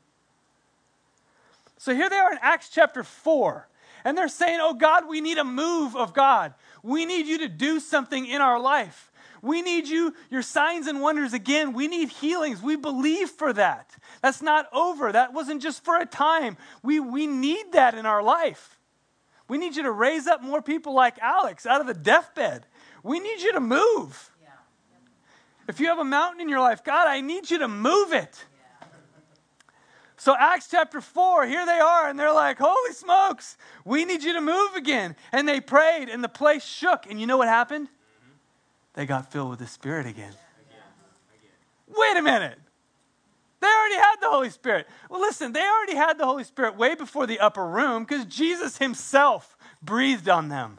So 1.79 1.95
here 1.95 2.11
they 2.11 2.17
are 2.17 2.33
in 2.33 2.39
Acts 2.43 2.69
chapter 2.69 3.05
4, 3.05 3.69
and 4.05 4.19
they're 4.19 4.29
saying, 4.29 4.59
Oh 4.61 4.75
God, 4.75 5.09
we 5.09 5.21
need 5.21 5.39
a 5.39 5.45
move 5.45 5.95
of 5.97 6.13
God. 6.13 6.55
We 6.83 7.07
need 7.07 7.27
you 7.27 7.39
to 7.39 7.49
do 7.49 7.79
something 7.79 8.27
in 8.27 8.41
our 8.41 8.61
life. 8.61 9.13
We 9.43 9.63
need 9.63 9.87
you, 9.87 10.15
your 10.31 10.43
signs 10.43 10.89
and 10.89 11.01
wonders 11.01 11.33
again. 11.33 11.73
We 11.73 11.87
need 11.87 12.09
healings. 12.09 12.61
We 12.61 12.75
believe 12.75 13.31
for 13.31 13.53
that. 13.53 13.97
That's 14.21 14.43
not 14.43 14.67
over. 14.73 15.13
That 15.13 15.33
wasn't 15.33 15.63
just 15.63 15.85
for 15.85 15.97
a 15.97 16.07
time. 16.07 16.57
We, 16.83 16.99
we 16.99 17.29
need 17.29 17.73
that 17.73 17.95
in 17.95 18.05
our 18.05 18.23
life. 18.23 18.79
We 19.47 19.59
need 19.59 19.77
you 19.77 19.85
to 19.85 19.93
raise 19.93 20.27
up 20.27 20.43
more 20.43 20.61
people 20.61 20.93
like 20.95 21.19
Alex 21.21 21.67
out 21.67 21.81
of 21.81 21.87
the 21.87 21.95
deathbed. 21.95 22.67
We 23.05 23.21
need 23.21 23.41
you 23.41 23.53
to 23.53 23.61
move. 23.61 24.31
If 25.69 25.81
you 25.81 25.87
have 25.87 25.99
a 25.99 26.05
mountain 26.05 26.41
in 26.41 26.49
your 26.49 26.61
life, 26.61 26.83
God, 26.83 27.07
I 27.07 27.21
need 27.21 27.51
you 27.51 27.59
to 27.59 27.69
move 27.69 28.13
it. 28.13 28.45
So, 30.17 30.35
Acts 30.37 30.69
chapter 30.69 31.01
4, 31.01 31.47
here 31.47 31.65
they 31.65 31.79
are, 31.79 32.09
and 32.09 32.19
they're 32.19 32.33
like, 32.33 32.59
Holy 32.59 32.93
smokes, 32.93 33.57
we 33.85 34.05
need 34.05 34.25
you 34.25 34.33
to 34.33 34.41
move 34.41 34.75
again. 34.75 35.15
And 35.31 35.47
they 35.47 35.61
prayed, 35.61 36.09
and 36.09 36.25
the 36.25 36.29
place 36.29 36.65
shook. 36.65 37.07
And 37.09 37.21
you 37.21 37.27
know 37.29 37.37
what 37.37 37.47
happened? 37.47 37.87
Mm-hmm. 37.87 38.33
They 38.95 39.07
got 39.07 39.31
filled 39.31 39.51
with 39.51 39.61
the 39.61 39.67
Spirit 39.69 40.07
again. 40.07 40.33
Wait 41.87 42.17
a 42.17 42.23
minute. 42.23 42.59
They 43.61 43.67
already 43.67 43.97
had 43.97 44.17
the 44.21 44.29
Holy 44.29 44.51
Spirit. 44.51 44.87
Well, 45.09 45.21
listen, 45.21 45.53
they 45.53 45.63
already 45.63 45.97
had 45.97 46.19
the 46.19 46.25
Holy 46.25 46.45
Spirit 46.45 46.77
way 46.77 46.95
before 46.95 47.27
the 47.27 47.41
upper 47.41 47.67
room 47.67 48.05
because 48.05 48.25
Jesus 48.25 48.79
himself 48.79 49.57
breathed 49.83 50.29
on 50.29 50.49
them 50.49 50.79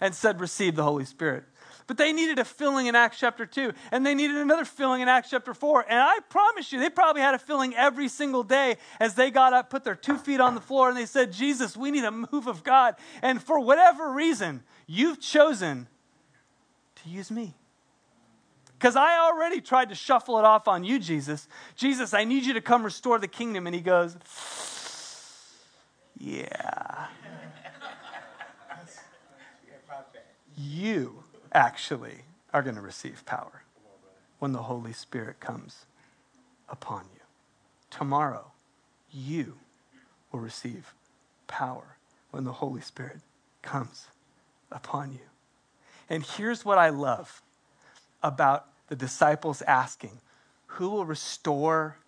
and 0.00 0.14
said, 0.14 0.40
Receive 0.40 0.76
the 0.76 0.82
Holy 0.82 1.04
Spirit. 1.04 1.44
But 1.86 1.98
they 1.98 2.12
needed 2.12 2.38
a 2.38 2.44
filling 2.44 2.86
in 2.86 2.94
Acts 2.94 3.18
chapter 3.18 3.44
2, 3.44 3.72
and 3.92 4.06
they 4.06 4.14
needed 4.14 4.36
another 4.36 4.64
filling 4.64 5.02
in 5.02 5.08
Acts 5.08 5.30
chapter 5.30 5.52
4. 5.52 5.84
And 5.88 5.98
I 5.98 6.20
promise 6.30 6.72
you, 6.72 6.80
they 6.80 6.88
probably 6.88 7.20
had 7.20 7.34
a 7.34 7.38
filling 7.38 7.74
every 7.74 8.08
single 8.08 8.42
day 8.42 8.76
as 8.98 9.14
they 9.14 9.30
got 9.30 9.52
up, 9.52 9.68
put 9.68 9.84
their 9.84 9.94
two 9.94 10.16
feet 10.16 10.40
on 10.40 10.54
the 10.54 10.62
floor, 10.62 10.88
and 10.88 10.96
they 10.96 11.04
said, 11.04 11.30
Jesus, 11.32 11.76
we 11.76 11.90
need 11.90 12.04
a 12.04 12.10
move 12.10 12.46
of 12.46 12.64
God. 12.64 12.96
And 13.20 13.42
for 13.42 13.60
whatever 13.60 14.10
reason, 14.10 14.62
you've 14.86 15.20
chosen 15.20 15.88
to 17.02 17.10
use 17.10 17.30
me. 17.30 17.54
Because 18.78 18.96
I 18.96 19.18
already 19.18 19.60
tried 19.60 19.90
to 19.90 19.94
shuffle 19.94 20.38
it 20.38 20.44
off 20.44 20.68
on 20.68 20.84
you, 20.84 20.98
Jesus. 20.98 21.48
Jesus, 21.76 22.14
I 22.14 22.24
need 22.24 22.44
you 22.44 22.54
to 22.54 22.60
come 22.60 22.82
restore 22.82 23.18
the 23.18 23.28
kingdom. 23.28 23.66
And 23.66 23.74
he 23.74 23.82
goes, 23.82 24.16
Yeah. 26.18 27.06
you 30.56 31.23
actually 31.54 32.22
are 32.52 32.62
going 32.62 32.74
to 32.74 32.80
receive 32.80 33.24
power 33.24 33.62
when 34.38 34.52
the 34.52 34.62
Holy 34.62 34.92
Spirit 34.92 35.40
comes 35.40 35.86
upon 36.68 37.04
you. 37.14 37.20
Tomorrow, 37.90 38.52
you 39.10 39.54
will 40.32 40.40
receive 40.40 40.94
power 41.46 41.96
when 42.30 42.44
the 42.44 42.52
Holy 42.52 42.80
Spirit 42.80 43.20
comes 43.62 44.08
upon 44.72 45.12
you. 45.12 45.20
And 46.10 46.24
here's 46.24 46.64
what 46.64 46.78
I 46.78 46.90
love 46.90 47.40
about 48.22 48.66
the 48.88 48.96
disciples 48.96 49.62
asking 49.62 50.18
who 50.66 50.90
will 50.90 51.06
restore 51.06 51.98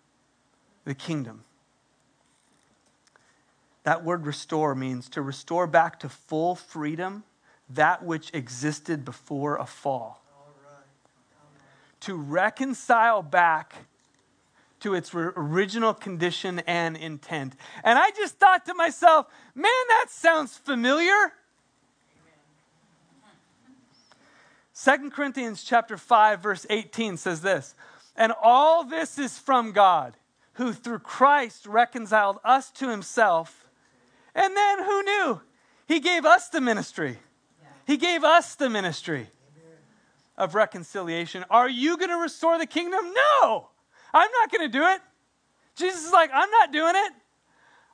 the 0.83 0.93
kingdom? 0.93 1.43
That 3.83 4.03
word 4.03 4.25
restore 4.25 4.75
means 4.75 5.07
to 5.09 5.21
restore 5.21 5.67
back 5.67 5.99
to 6.01 6.09
full 6.09 6.55
freedom 6.55 7.23
that 7.69 8.03
which 8.03 8.33
existed 8.33 9.03
before 9.03 9.57
a 9.57 9.65
fall. 9.65 10.23
To 12.01 12.15
reconcile 12.15 13.21
back 13.21 13.75
to 14.79 14.93
its 14.93 15.13
original 15.13 15.93
condition 15.93 16.59
and 16.67 16.95
intent. 16.95 17.55
And 17.83 17.97
I 17.97 18.11
just 18.11 18.37
thought 18.37 18.65
to 18.67 18.73
myself, 18.73 19.25
man, 19.55 19.71
that 19.89 20.05
sounds 20.09 20.55
familiar. 20.55 21.33
Second 24.71 25.11
Corinthians 25.11 25.63
chapter 25.63 25.97
5 25.97 26.39
verse 26.39 26.65
18 26.69 27.17
says 27.17 27.41
this, 27.41 27.73
and 28.15 28.33
all 28.41 28.83
this 28.83 29.17
is 29.17 29.37
from 29.37 29.71
God, 29.71 30.15
who 30.53 30.73
through 30.73 30.99
Christ 30.99 31.65
reconciled 31.65 32.37
us 32.43 32.71
to 32.71 32.89
himself. 32.89 33.67
And 34.33 34.55
then 34.55 34.83
who 34.83 35.03
knew? 35.03 35.41
He 35.87 35.99
gave 35.99 36.25
us 36.25 36.49
the 36.49 36.61
ministry. 36.61 37.19
He 37.87 37.95
gave 37.95 38.25
us 38.25 38.55
the 38.55 38.69
ministry 38.69 39.29
of 40.37 40.55
reconciliation. 40.55 41.45
Are 41.49 41.69
you 41.69 41.95
going 41.95 42.09
to 42.09 42.17
restore 42.17 42.59
the 42.59 42.65
kingdom? 42.65 42.99
No, 43.41 43.69
I'm 44.13 44.29
not 44.41 44.51
going 44.51 44.69
to 44.69 44.77
do 44.77 44.85
it. 44.85 44.99
Jesus 45.77 46.05
is 46.05 46.11
like, 46.11 46.29
I'm 46.33 46.51
not 46.51 46.73
doing 46.73 46.93
it. 46.95 47.13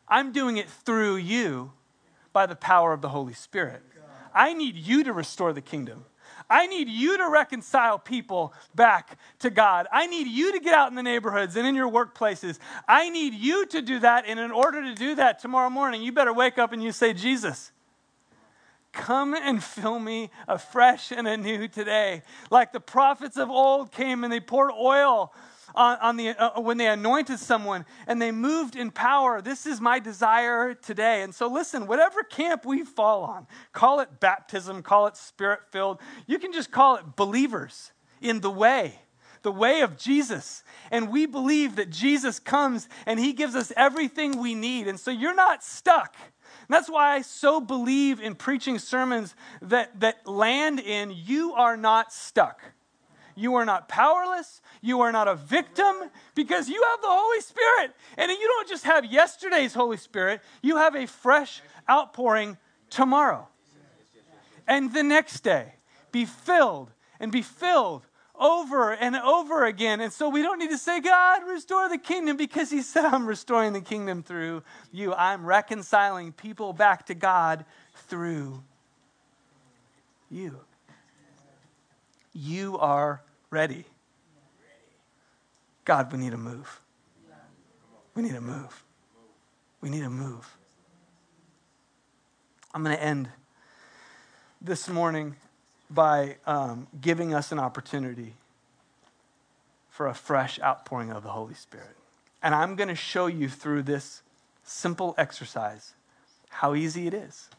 I'm 0.08 0.32
doing 0.32 0.58
it 0.58 0.68
through 0.68 1.18
you 1.18 1.74
by 2.34 2.48
the 2.48 2.56
power 2.56 2.92
of 2.92 3.02
the 3.02 3.10
Holy 3.10 3.34
Spirit. 3.34 3.84
I 4.34 4.54
need 4.54 4.76
you 4.76 5.04
to 5.04 5.14
restore 5.14 5.54
the 5.54 5.62
kingdom. 5.62 6.06
I 6.50 6.66
need 6.66 6.90
you 6.90 7.18
to 7.18 7.30
reconcile 7.30 8.00
people 8.00 8.52
back 8.74 9.20
to 9.40 9.52
God. 9.52 9.88
I 9.92 10.08
need 10.08 10.28
you 10.28 10.54
to 10.54 10.60
get 10.60 10.74
out 10.74 10.90
in 10.90 10.96
the 10.96 11.04
neighborhoods 11.04 11.56
and 11.56 11.68
in 11.68 11.76
your 11.76 11.90
workplaces. 11.90 12.58
I 12.88 13.10
need 13.10 13.36
you 13.36 13.68
to 13.68 13.82
do 13.82 14.00
that. 14.00 14.26
And 14.28 14.40
in 14.40 14.50
order 14.50 14.82
to 14.82 14.96
do 14.96 15.14
that 15.16 15.38
tomorrow 15.38 15.70
morning, 15.70 16.02
you 16.02 16.12
better 16.12 16.34
wake 16.34 16.58
up 16.58 16.74
and 16.74 16.82
you 16.82 16.92
say, 16.92 17.14
Jesus, 17.14 17.72
Come 18.94 19.34
and 19.34 19.62
fill 19.62 20.00
me 20.00 20.30
afresh 20.48 21.12
and 21.12 21.28
anew 21.28 21.68
today. 21.68 22.22
Like 22.50 22.72
the 22.72 22.80
prophets 22.80 23.38
of 23.38 23.50
old 23.50 23.92
came 23.92 24.24
and 24.24 24.32
they 24.32 24.40
poured 24.40 24.72
oil 24.72 25.34
on, 25.76 25.98
on 25.98 26.16
the, 26.16 26.30
uh, 26.30 26.62
when 26.62 26.78
they 26.78 26.88
anointed 26.88 27.40
someone 27.40 27.86
and 28.06 28.22
they 28.22 28.32
moved 28.32 28.76
in 28.76 28.92
power. 28.92 29.42
This 29.42 29.66
is 29.66 29.82
my 29.82 30.00
desire 30.00 30.76
today. 30.76 31.24
And 31.24 31.34
so, 31.34 31.48
listen, 31.48 31.88
whatever 31.88 32.22
camp 32.22 32.66
we 32.66 32.84
fall 32.84 33.24
on, 33.24 33.48
call 33.72 34.00
it 34.00 34.20
baptism, 34.20 34.84
call 34.84 35.08
it 35.08 35.18
spirit 35.18 35.62
filled, 35.72 36.00
you 36.28 36.38
can 36.38 36.54
just 36.54 36.72
call 36.72 36.96
it 36.96 37.16
believers 37.16 37.92
in 38.22 38.42
the 38.42 38.52
way 38.52 39.00
the 39.42 39.52
way 39.52 39.82
of 39.82 39.98
Jesus. 39.98 40.64
And 40.90 41.12
we 41.12 41.26
believe 41.26 41.76
that 41.76 41.90
Jesus 41.90 42.40
comes 42.40 42.88
and 43.06 43.20
he 43.20 43.34
gives 43.34 43.56
us 43.56 43.74
everything 43.76 44.40
we 44.40 44.56
need. 44.56 44.88
And 44.88 44.98
so 44.98 45.12
you're 45.12 45.36
not 45.36 45.64
stuck. 45.64 46.16
That's 46.74 46.90
why 46.90 47.14
I 47.14 47.22
so 47.22 47.62
believe 47.62 48.20
in 48.20 48.34
preaching 48.34 48.80
sermons 48.80 49.36
that, 49.62 50.00
that 50.00 50.26
land 50.26 50.80
in 50.80 51.14
you 51.16 51.54
are 51.54 51.78
not 51.78 52.12
stuck. 52.12 52.64
You 53.36 53.54
are 53.54 53.64
not 53.64 53.88
powerless. 53.88 54.60
You 54.82 55.02
are 55.02 55.12
not 55.12 55.28
a 55.28 55.36
victim 55.36 55.96
because 56.34 56.70
you 56.70 56.84
have 56.90 57.00
the 57.00 57.10
Holy 57.12 57.42
Spirit. 57.42 57.96
And 58.18 58.32
you 58.32 58.48
don't 58.48 58.68
just 58.68 58.86
have 58.86 59.06
yesterday's 59.06 59.76
Holy 59.76 59.98
Spirit, 59.98 60.42
you 60.64 60.78
have 60.78 60.96
a 60.96 61.06
fresh 61.06 61.62
outpouring 61.88 62.58
tomorrow 62.90 63.48
and 64.68 64.92
the 64.96 65.04
next 65.04 65.42
day. 65.42 65.76
Be 66.12 66.26
filled 66.26 66.90
and 67.20 67.32
be 67.32 67.44
filled 67.44 68.08
over 68.40 68.94
and 68.94 69.16
over 69.16 69.66
again. 69.66 70.02
And 70.02 70.12
so 70.12 70.30
we 70.30 70.42
don't 70.42 70.60
need 70.60 70.72
to 70.72 70.78
say, 70.78 71.00
God, 71.00 71.42
restore 71.48 71.90
the 71.90 71.98
kingdom 71.98 72.38
because 72.38 72.70
He 72.70 72.82
said, 72.82 73.06
I'm 73.06 73.26
restoring 73.26 73.74
the 73.74 73.82
kingdom 73.82 74.24
through 74.24 74.64
you. 74.92 75.14
I'm 75.14 75.46
reconciling 75.46 76.32
people 76.32 76.74
back 76.74 77.06
to 77.08 77.14
God 77.14 77.66
through 78.08 78.64
you. 80.30 80.60
You 82.34 82.78
are 82.80 83.22
ready. 83.50 83.86
God, 85.86 86.12
we 86.12 86.18
need 86.18 86.32
to 86.32 86.38
move. 86.38 86.82
We 88.16 88.24
need 88.24 88.34
to 88.34 88.42
move. 88.42 88.84
We 89.82 89.90
need 89.90 90.02
to 90.02 90.10
move. 90.10 90.58
I'm 92.74 92.84
going 92.84 92.96
to 92.96 93.04
end 93.04 93.30
this 94.62 94.88
morning 94.90 95.36
by 95.94 96.38
um, 96.46 96.88
giving 97.00 97.34
us 97.34 97.52
an 97.52 97.60
opportunity 97.60 98.34
for 99.90 100.08
a 100.08 100.14
fresh 100.14 100.60
outpouring 100.60 101.12
of 101.12 101.24
the 101.24 101.30
Holy 101.30 101.54
Spirit. 101.54 101.96
And 102.42 102.56
I'm 102.56 102.76
going 102.76 102.90
to 102.90 102.96
show 102.96 103.28
you 103.28 103.48
through 103.48 103.84
this 103.84 104.22
simple 104.64 105.14
exercise 105.18 105.94
how 106.50 106.74
easy 106.74 107.08
it 107.08 107.14
is. 107.14 107.50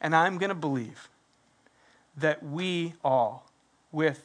And 0.00 0.14
I'm 0.14 0.38
going 0.38 0.48
to 0.48 0.54
believe 0.54 1.08
that 2.16 2.42
we 2.42 2.94
all, 3.04 3.46
with 3.92 4.24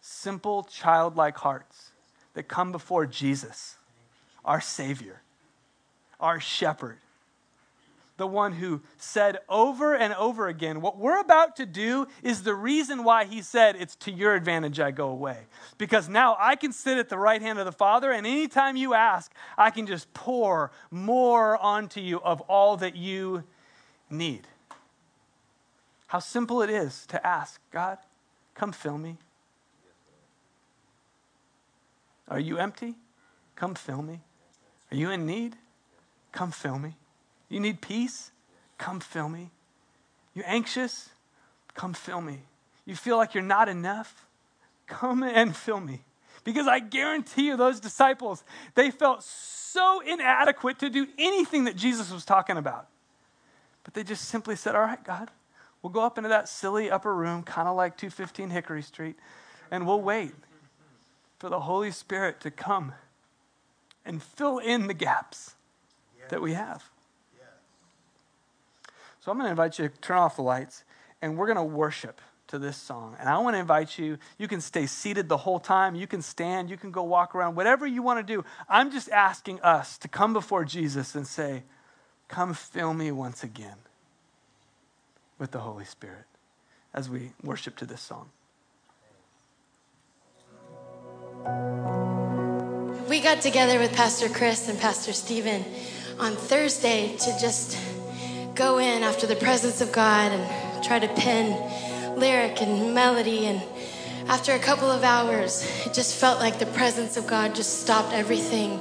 simple 0.00 0.62
childlike 0.62 1.36
hearts 1.38 1.90
that 2.34 2.44
come 2.44 2.70
before 2.70 3.06
Jesus, 3.06 3.76
our 4.44 4.60
Savior, 4.60 5.20
our 6.20 6.38
shepherd, 6.38 6.98
the 8.16 8.26
one 8.26 8.52
who 8.52 8.82
said 8.96 9.38
over 9.48 9.94
and 9.94 10.14
over 10.14 10.48
again, 10.48 10.80
What 10.80 10.98
we're 10.98 11.20
about 11.20 11.56
to 11.56 11.66
do 11.66 12.06
is 12.22 12.42
the 12.42 12.54
reason 12.54 13.04
why 13.04 13.24
he 13.24 13.42
said, 13.42 13.76
It's 13.76 13.96
to 13.96 14.10
your 14.10 14.34
advantage 14.34 14.80
I 14.80 14.90
go 14.90 15.08
away. 15.08 15.38
Because 15.78 16.08
now 16.08 16.36
I 16.38 16.56
can 16.56 16.72
sit 16.72 16.98
at 16.98 17.08
the 17.08 17.18
right 17.18 17.42
hand 17.42 17.58
of 17.58 17.66
the 17.66 17.72
Father, 17.72 18.10
and 18.10 18.26
anytime 18.26 18.76
you 18.76 18.94
ask, 18.94 19.32
I 19.58 19.70
can 19.70 19.86
just 19.86 20.12
pour 20.14 20.70
more 20.90 21.58
onto 21.58 22.00
you 22.00 22.20
of 22.22 22.40
all 22.42 22.76
that 22.78 22.96
you 22.96 23.44
need. 24.08 24.46
How 26.06 26.20
simple 26.20 26.62
it 26.62 26.70
is 26.70 27.04
to 27.06 27.26
ask, 27.26 27.60
God, 27.70 27.98
come 28.54 28.72
fill 28.72 28.98
me. 28.98 29.18
Are 32.28 32.40
you 32.40 32.58
empty? 32.58 32.94
Come 33.54 33.74
fill 33.74 34.02
me. 34.02 34.20
Are 34.90 34.96
you 34.96 35.10
in 35.10 35.26
need? 35.26 35.56
Come 36.32 36.50
fill 36.50 36.78
me. 36.78 36.96
You 37.48 37.60
need 37.60 37.80
peace? 37.80 38.30
Come 38.78 39.00
fill 39.00 39.28
me. 39.28 39.50
You 40.34 40.42
anxious? 40.46 41.10
Come 41.74 41.94
fill 41.94 42.20
me. 42.20 42.40
you 42.84 42.94
feel 42.94 43.16
like 43.16 43.34
you're 43.34 43.42
not 43.42 43.68
enough, 43.68 44.26
come 44.86 45.22
and 45.22 45.54
fill 45.56 45.80
me. 45.80 46.02
Because 46.44 46.68
I 46.68 46.78
guarantee 46.78 47.46
you, 47.46 47.56
those 47.56 47.80
disciples, 47.80 48.44
they 48.76 48.90
felt 48.90 49.24
so 49.24 50.00
inadequate 50.00 50.78
to 50.78 50.88
do 50.88 51.06
anything 51.18 51.64
that 51.64 51.74
Jesus 51.74 52.12
was 52.12 52.24
talking 52.24 52.56
about. 52.56 52.86
But 53.82 53.94
they 53.94 54.04
just 54.04 54.26
simply 54.26 54.54
said, 54.56 54.74
All 54.76 54.82
right, 54.82 55.02
God, 55.02 55.30
we'll 55.82 55.92
go 55.92 56.02
up 56.02 56.18
into 56.18 56.28
that 56.28 56.48
silly 56.48 56.90
upper 56.90 57.14
room, 57.14 57.42
kind 57.42 57.66
of 57.66 57.76
like 57.76 57.96
215 57.96 58.50
Hickory 58.50 58.82
Street, 58.82 59.16
and 59.70 59.86
we'll 59.86 60.00
wait 60.00 60.32
for 61.38 61.48
the 61.48 61.60
Holy 61.60 61.90
Spirit 61.90 62.40
to 62.40 62.50
come 62.50 62.92
and 64.04 64.22
fill 64.22 64.58
in 64.58 64.86
the 64.86 64.94
gaps 64.94 65.56
that 66.28 66.40
we 66.40 66.54
have. 66.54 66.84
So 69.26 69.32
I'm 69.32 69.38
going 69.38 69.48
to 69.48 69.50
invite 69.50 69.76
you 69.80 69.88
to 69.88 70.00
turn 70.02 70.18
off 70.18 70.36
the 70.36 70.42
lights 70.42 70.84
and 71.20 71.36
we're 71.36 71.52
going 71.52 71.56
to 71.56 71.64
worship 71.64 72.20
to 72.46 72.60
this 72.60 72.76
song. 72.76 73.16
And 73.18 73.28
I 73.28 73.36
want 73.38 73.56
to 73.56 73.58
invite 73.58 73.98
you, 73.98 74.18
you 74.38 74.46
can 74.46 74.60
stay 74.60 74.86
seated 74.86 75.28
the 75.28 75.38
whole 75.38 75.58
time, 75.58 75.96
you 75.96 76.06
can 76.06 76.22
stand, 76.22 76.70
you 76.70 76.76
can 76.76 76.92
go 76.92 77.02
walk 77.02 77.34
around, 77.34 77.56
whatever 77.56 77.88
you 77.88 78.02
want 78.02 78.24
to 78.24 78.34
do. 78.34 78.44
I'm 78.68 78.92
just 78.92 79.10
asking 79.10 79.60
us 79.62 79.98
to 79.98 80.06
come 80.06 80.32
before 80.32 80.64
Jesus 80.64 81.16
and 81.16 81.26
say, 81.26 81.64
Come 82.28 82.54
fill 82.54 82.94
me 82.94 83.10
once 83.10 83.42
again 83.42 83.78
with 85.40 85.50
the 85.50 85.58
Holy 85.58 85.84
Spirit 85.84 86.26
as 86.94 87.10
we 87.10 87.32
worship 87.42 87.74
to 87.78 87.84
this 87.84 88.02
song. 88.02 88.30
We 93.08 93.20
got 93.20 93.40
together 93.40 93.80
with 93.80 93.92
Pastor 93.92 94.28
Chris 94.28 94.68
and 94.68 94.78
Pastor 94.78 95.12
Stephen 95.12 95.64
on 96.20 96.36
Thursday 96.36 97.16
to 97.16 97.36
just 97.40 97.76
go 98.56 98.78
in 98.78 99.02
after 99.02 99.26
the 99.26 99.36
presence 99.36 99.82
of 99.82 99.92
God 99.92 100.32
and 100.32 100.84
try 100.84 100.98
to 100.98 101.08
pen 101.08 102.18
lyric 102.18 102.62
and 102.62 102.94
melody. 102.94 103.46
And 103.46 103.62
after 104.28 104.54
a 104.54 104.58
couple 104.58 104.90
of 104.90 105.04
hours, 105.04 105.62
it 105.84 105.92
just 105.92 106.16
felt 106.16 106.40
like 106.40 106.58
the 106.58 106.66
presence 106.66 107.18
of 107.18 107.26
God 107.26 107.54
just 107.54 107.82
stopped 107.82 108.14
everything. 108.14 108.80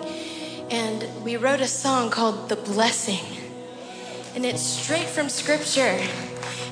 And 0.72 1.06
we 1.24 1.36
wrote 1.36 1.60
a 1.60 1.68
song 1.68 2.10
called 2.10 2.48
The 2.48 2.56
Blessing. 2.56 3.26
And 4.34 4.46
it's 4.46 4.62
straight 4.62 5.08
from 5.08 5.28
Scripture. 5.28 6.00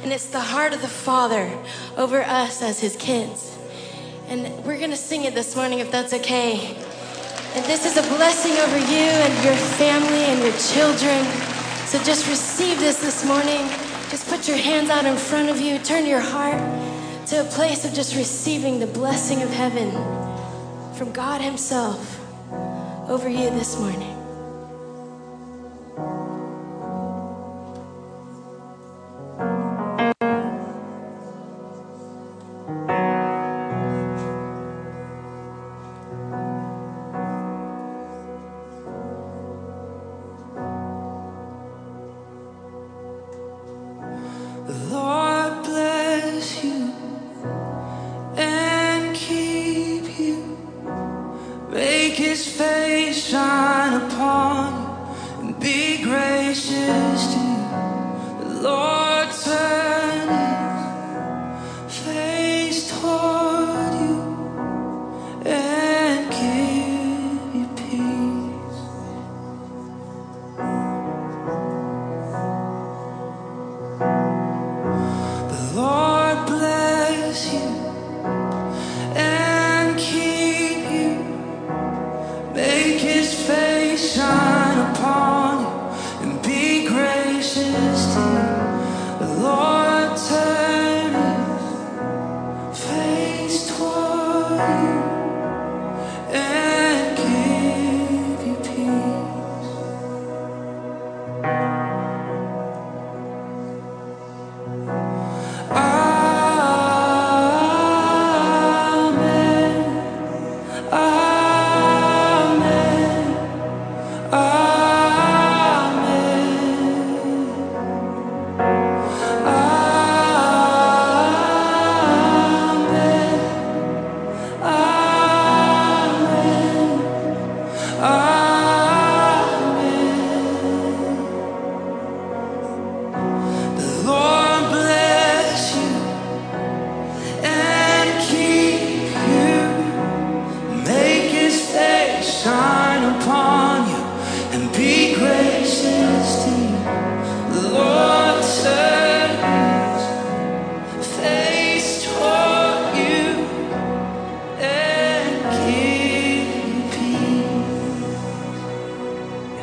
And 0.01 0.11
it's 0.11 0.27
the 0.27 0.39
heart 0.39 0.73
of 0.73 0.81
the 0.81 0.87
Father 0.87 1.51
over 1.97 2.21
us 2.23 2.61
as 2.61 2.79
His 2.79 2.95
kids. 2.95 3.57
And 4.29 4.65
we're 4.65 4.79
going 4.79 4.91
to 4.91 4.97
sing 4.97 5.25
it 5.25 5.35
this 5.35 5.55
morning 5.55 5.79
if 5.79 5.91
that's 5.91 6.13
okay. 6.13 6.77
And 7.55 7.65
this 7.65 7.85
is 7.85 7.97
a 7.97 8.15
blessing 8.15 8.53
over 8.53 8.77
you 8.77 9.09
and 9.09 9.45
your 9.45 9.55
family 9.55 10.23
and 10.23 10.39
your 10.41 10.57
children. 10.57 11.52
So 11.85 12.01
just 12.03 12.27
receive 12.27 12.79
this 12.79 12.97
this 13.01 13.25
morning. 13.25 13.67
Just 14.09 14.27
put 14.27 14.47
your 14.47 14.57
hands 14.57 14.89
out 14.89 15.05
in 15.05 15.15
front 15.15 15.49
of 15.49 15.59
you. 15.59 15.77
Turn 15.79 16.05
your 16.05 16.19
heart 16.19 16.59
to 17.27 17.41
a 17.41 17.43
place 17.43 17.85
of 17.85 17.93
just 17.93 18.15
receiving 18.15 18.79
the 18.79 18.87
blessing 18.87 19.43
of 19.43 19.49
heaven 19.49 19.91
from 20.95 21.11
God 21.11 21.41
Himself 21.41 22.19
over 23.09 23.29
you 23.29 23.49
this 23.51 23.77
morning. 23.79 24.12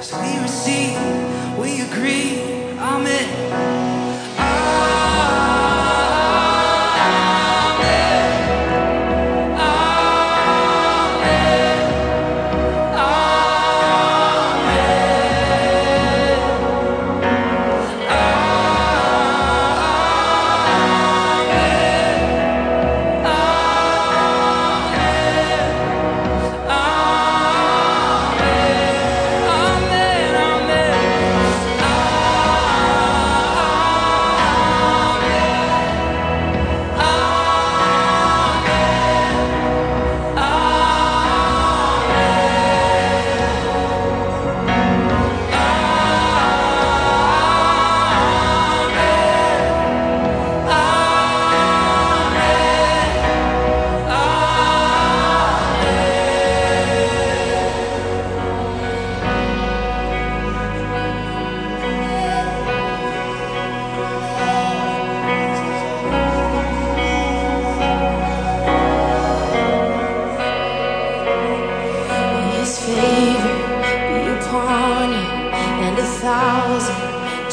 As 0.01 0.15
we 0.15 0.39
receive, 0.41 1.59
we 1.59 1.83
agree. 1.83 2.60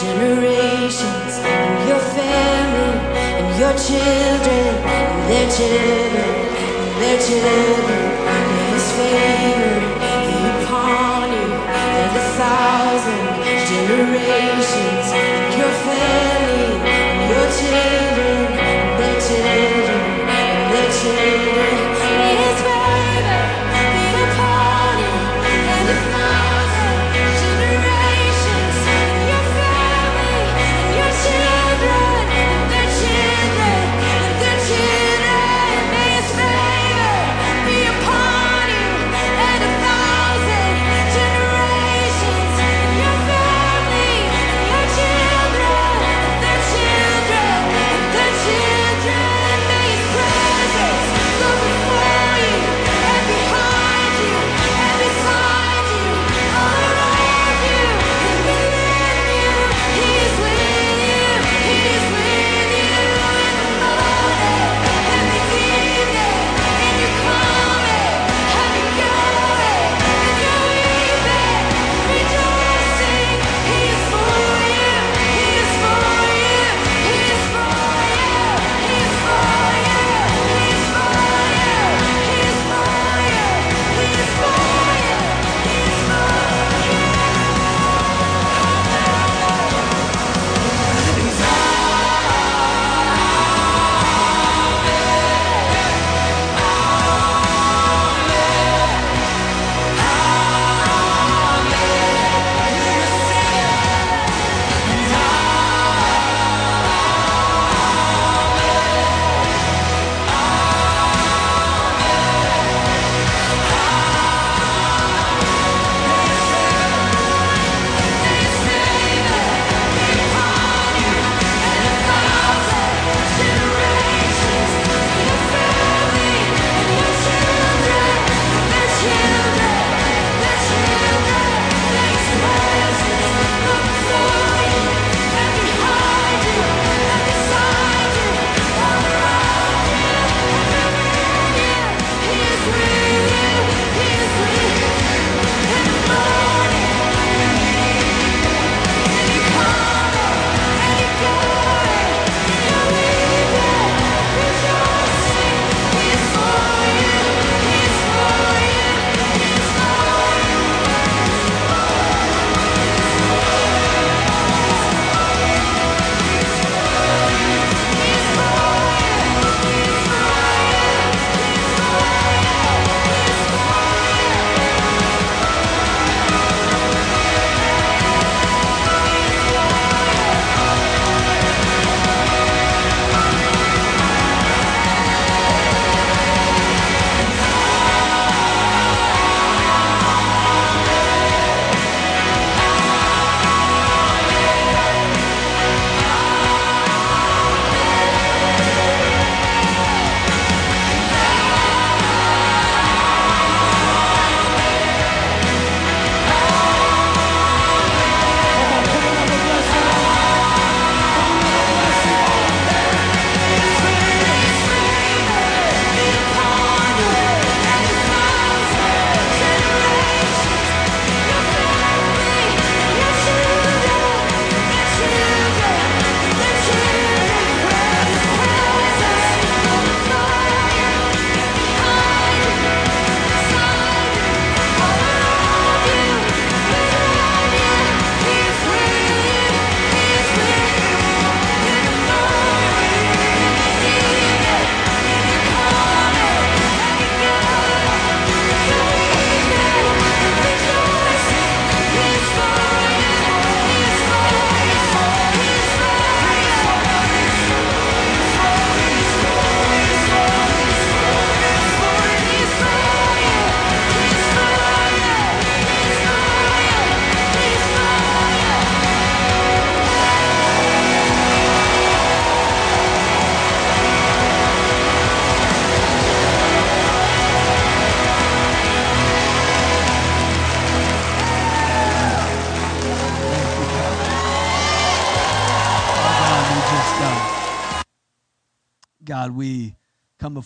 generations 0.07 1.33
and 1.43 1.89
your 1.89 1.99
family 1.99 2.93
and 3.39 3.59
your 3.59 3.73
children 3.87 4.67
and 4.95 5.29
their 5.29 5.49
children 5.49 6.31
and 6.63 7.01
their 7.01 7.19
children. 7.27 8.36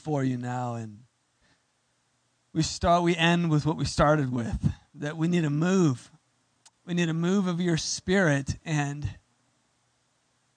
before 0.01 0.23
you 0.23 0.35
now. 0.35 0.73
And 0.73 0.97
we 2.53 2.63
start, 2.63 3.03
we 3.03 3.15
end 3.15 3.51
with 3.51 3.67
what 3.67 3.77
we 3.77 3.85
started 3.85 4.33
with 4.33 4.73
that 4.95 5.15
we 5.15 5.27
need 5.27 5.45
a 5.45 5.49
move. 5.51 6.09
We 6.87 6.95
need 6.95 7.07
a 7.07 7.13
move 7.13 7.45
of 7.45 7.61
your 7.61 7.77
spirit. 7.77 8.57
And 8.65 9.07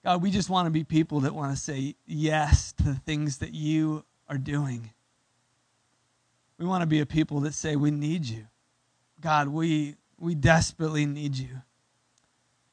God, 0.03 0.23
we 0.23 0.31
just 0.31 0.49
want 0.49 0.65
to 0.65 0.71
be 0.71 0.83
people 0.83 1.19
that 1.19 1.35
want 1.35 1.55
to 1.55 1.61
say 1.61 1.93
yes 2.07 2.73
to 2.73 2.83
the 2.85 2.95
things 2.95 3.37
that 3.37 3.53
you 3.53 4.03
are 4.27 4.39
doing. 4.39 4.89
We 6.57 6.65
want 6.65 6.81
to 6.81 6.87
be 6.87 6.99
a 6.99 7.05
people 7.05 7.41
that 7.41 7.53
say, 7.53 7.75
We 7.75 7.91
need 7.91 8.25
you. 8.25 8.47
God, 9.21 9.49
we, 9.49 9.93
we 10.17 10.33
desperately 10.33 11.05
need 11.05 11.37
you. 11.37 11.61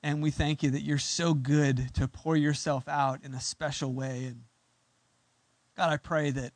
And 0.03 0.23
we 0.23 0.31
thank 0.31 0.63
you 0.63 0.71
that 0.71 0.81
you're 0.81 0.97
so 0.97 1.35
good 1.35 1.95
to 1.97 2.09
pour 2.09 2.35
yourself 2.35 2.89
out 2.89 3.21
in 3.23 3.35
a 3.35 3.41
special 3.41 3.93
way. 3.93 4.25
And 4.25 4.45
God, 5.77 5.91
I 5.91 5.97
pray 5.97 6.31
that 6.31 6.53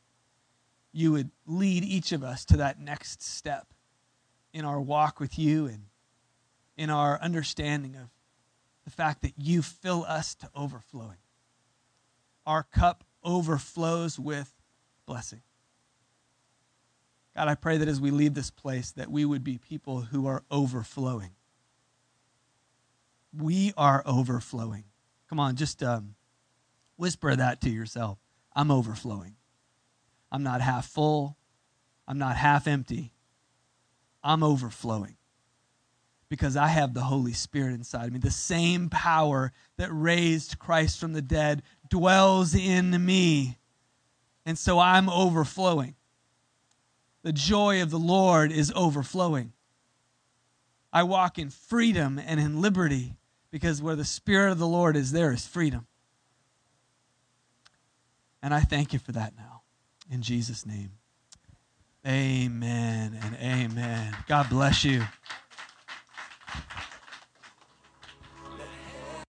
you 0.97 1.13
would 1.13 1.31
lead 1.45 1.85
each 1.85 2.13
of 2.13 2.25
us 2.25 2.47
to 2.47 2.57
that 2.57 2.81
next 2.81 3.23
step 3.23 3.75
in 4.55 4.65
our 4.65 4.81
walk 4.81 5.21
with 5.21 5.39
you 5.39 5.67
and 5.67 5.83
in 6.77 6.89
our 6.89 7.21
understanding 7.21 7.95
of 7.95 8.09
the 8.85 8.91
fact 8.91 9.21
that 9.21 9.35
you 9.37 9.61
fill 9.61 10.05
us 10.05 10.35
to 10.35 10.49
overflowing. 10.55 11.19
Our 12.47 12.63
cup 12.63 13.05
overflows 13.23 14.19
with 14.19 14.55
blessing. 15.05 15.43
God, 17.35 17.49
I 17.49 17.57
pray 17.57 17.77
that 17.77 17.89
as 17.89 18.01
we 18.01 18.11
leave 18.11 18.33
this 18.33 18.51
place 18.51 18.93
that 18.93 19.11
we 19.11 19.27
would 19.27 19.45
be 19.45 19.59
people 19.59 20.01
who 20.01 20.27
are 20.27 20.45
overflowing. 20.51 21.33
We 23.37 23.75
are 23.77 24.03
overflowing. 24.07 24.85
Come 25.29 25.41
on, 25.41 25.57
just 25.57 25.83
um, 25.83 26.15
whisper 26.97 27.37
that 27.37 27.61
to 27.61 27.69
yourself. 27.69 28.19
I'm 28.55 28.71
overflowing. 28.71 29.37
I'm 30.31 30.43
not 30.43 30.61
half 30.61 30.87
full. 30.87 31.37
I'm 32.09 32.19
not 32.19 32.37
half 32.37 32.67
empty. 32.67 33.13
I'm 34.23 34.43
overflowing 34.43 35.17
because 36.29 36.57
I 36.57 36.69
have 36.69 36.95
the 36.95 37.03
Holy 37.03 37.33
Spirit 37.33 37.75
inside 37.75 38.07
of 38.07 38.13
me. 38.13 38.19
The 38.19 38.31
same 38.31 38.89
power 38.89 39.53
that 39.77 39.91
raised 39.93 40.59
Christ 40.59 40.99
from 40.99 41.13
the 41.13 41.23
dead 41.23 41.63
dwells 41.89 42.55
in 42.55 43.05
me. 43.05 43.59
And 44.45 44.59
so 44.59 44.79
I'm 44.79 45.09
overflowing. 45.09 45.95
The 47.23 47.33
joy 47.33 47.83
of 47.83 47.91
the 47.91 47.99
Lord 47.99 48.53
is 48.53 48.73
overflowing. 48.75 49.53
I 50.93 51.03
walk 51.03 51.39
in 51.39 51.51
freedom 51.51 52.21
and 52.25 52.41
in 52.41 52.61
liberty 52.61 53.17
because 53.51 53.83
where 53.83 53.97
the 53.97 54.05
Spirit 54.05 54.53
of 54.53 54.59
the 54.59 54.67
Lord 54.67 54.97
is, 54.97 55.13
there 55.13 55.33
is 55.33 55.47
freedom. 55.47 55.87
And 58.43 58.55
I 58.55 58.61
thank 58.61 58.93
you 58.93 58.99
for 58.99 59.13
that 59.13 59.35
now. 59.37 59.56
In 60.11 60.23
Jesus' 60.23 60.65
name. 60.65 60.93
Amen 62.07 63.19
and 63.21 63.37
amen. 63.43 64.17
God 64.29 64.49
bless 64.49 64.85
you. 64.85 65.03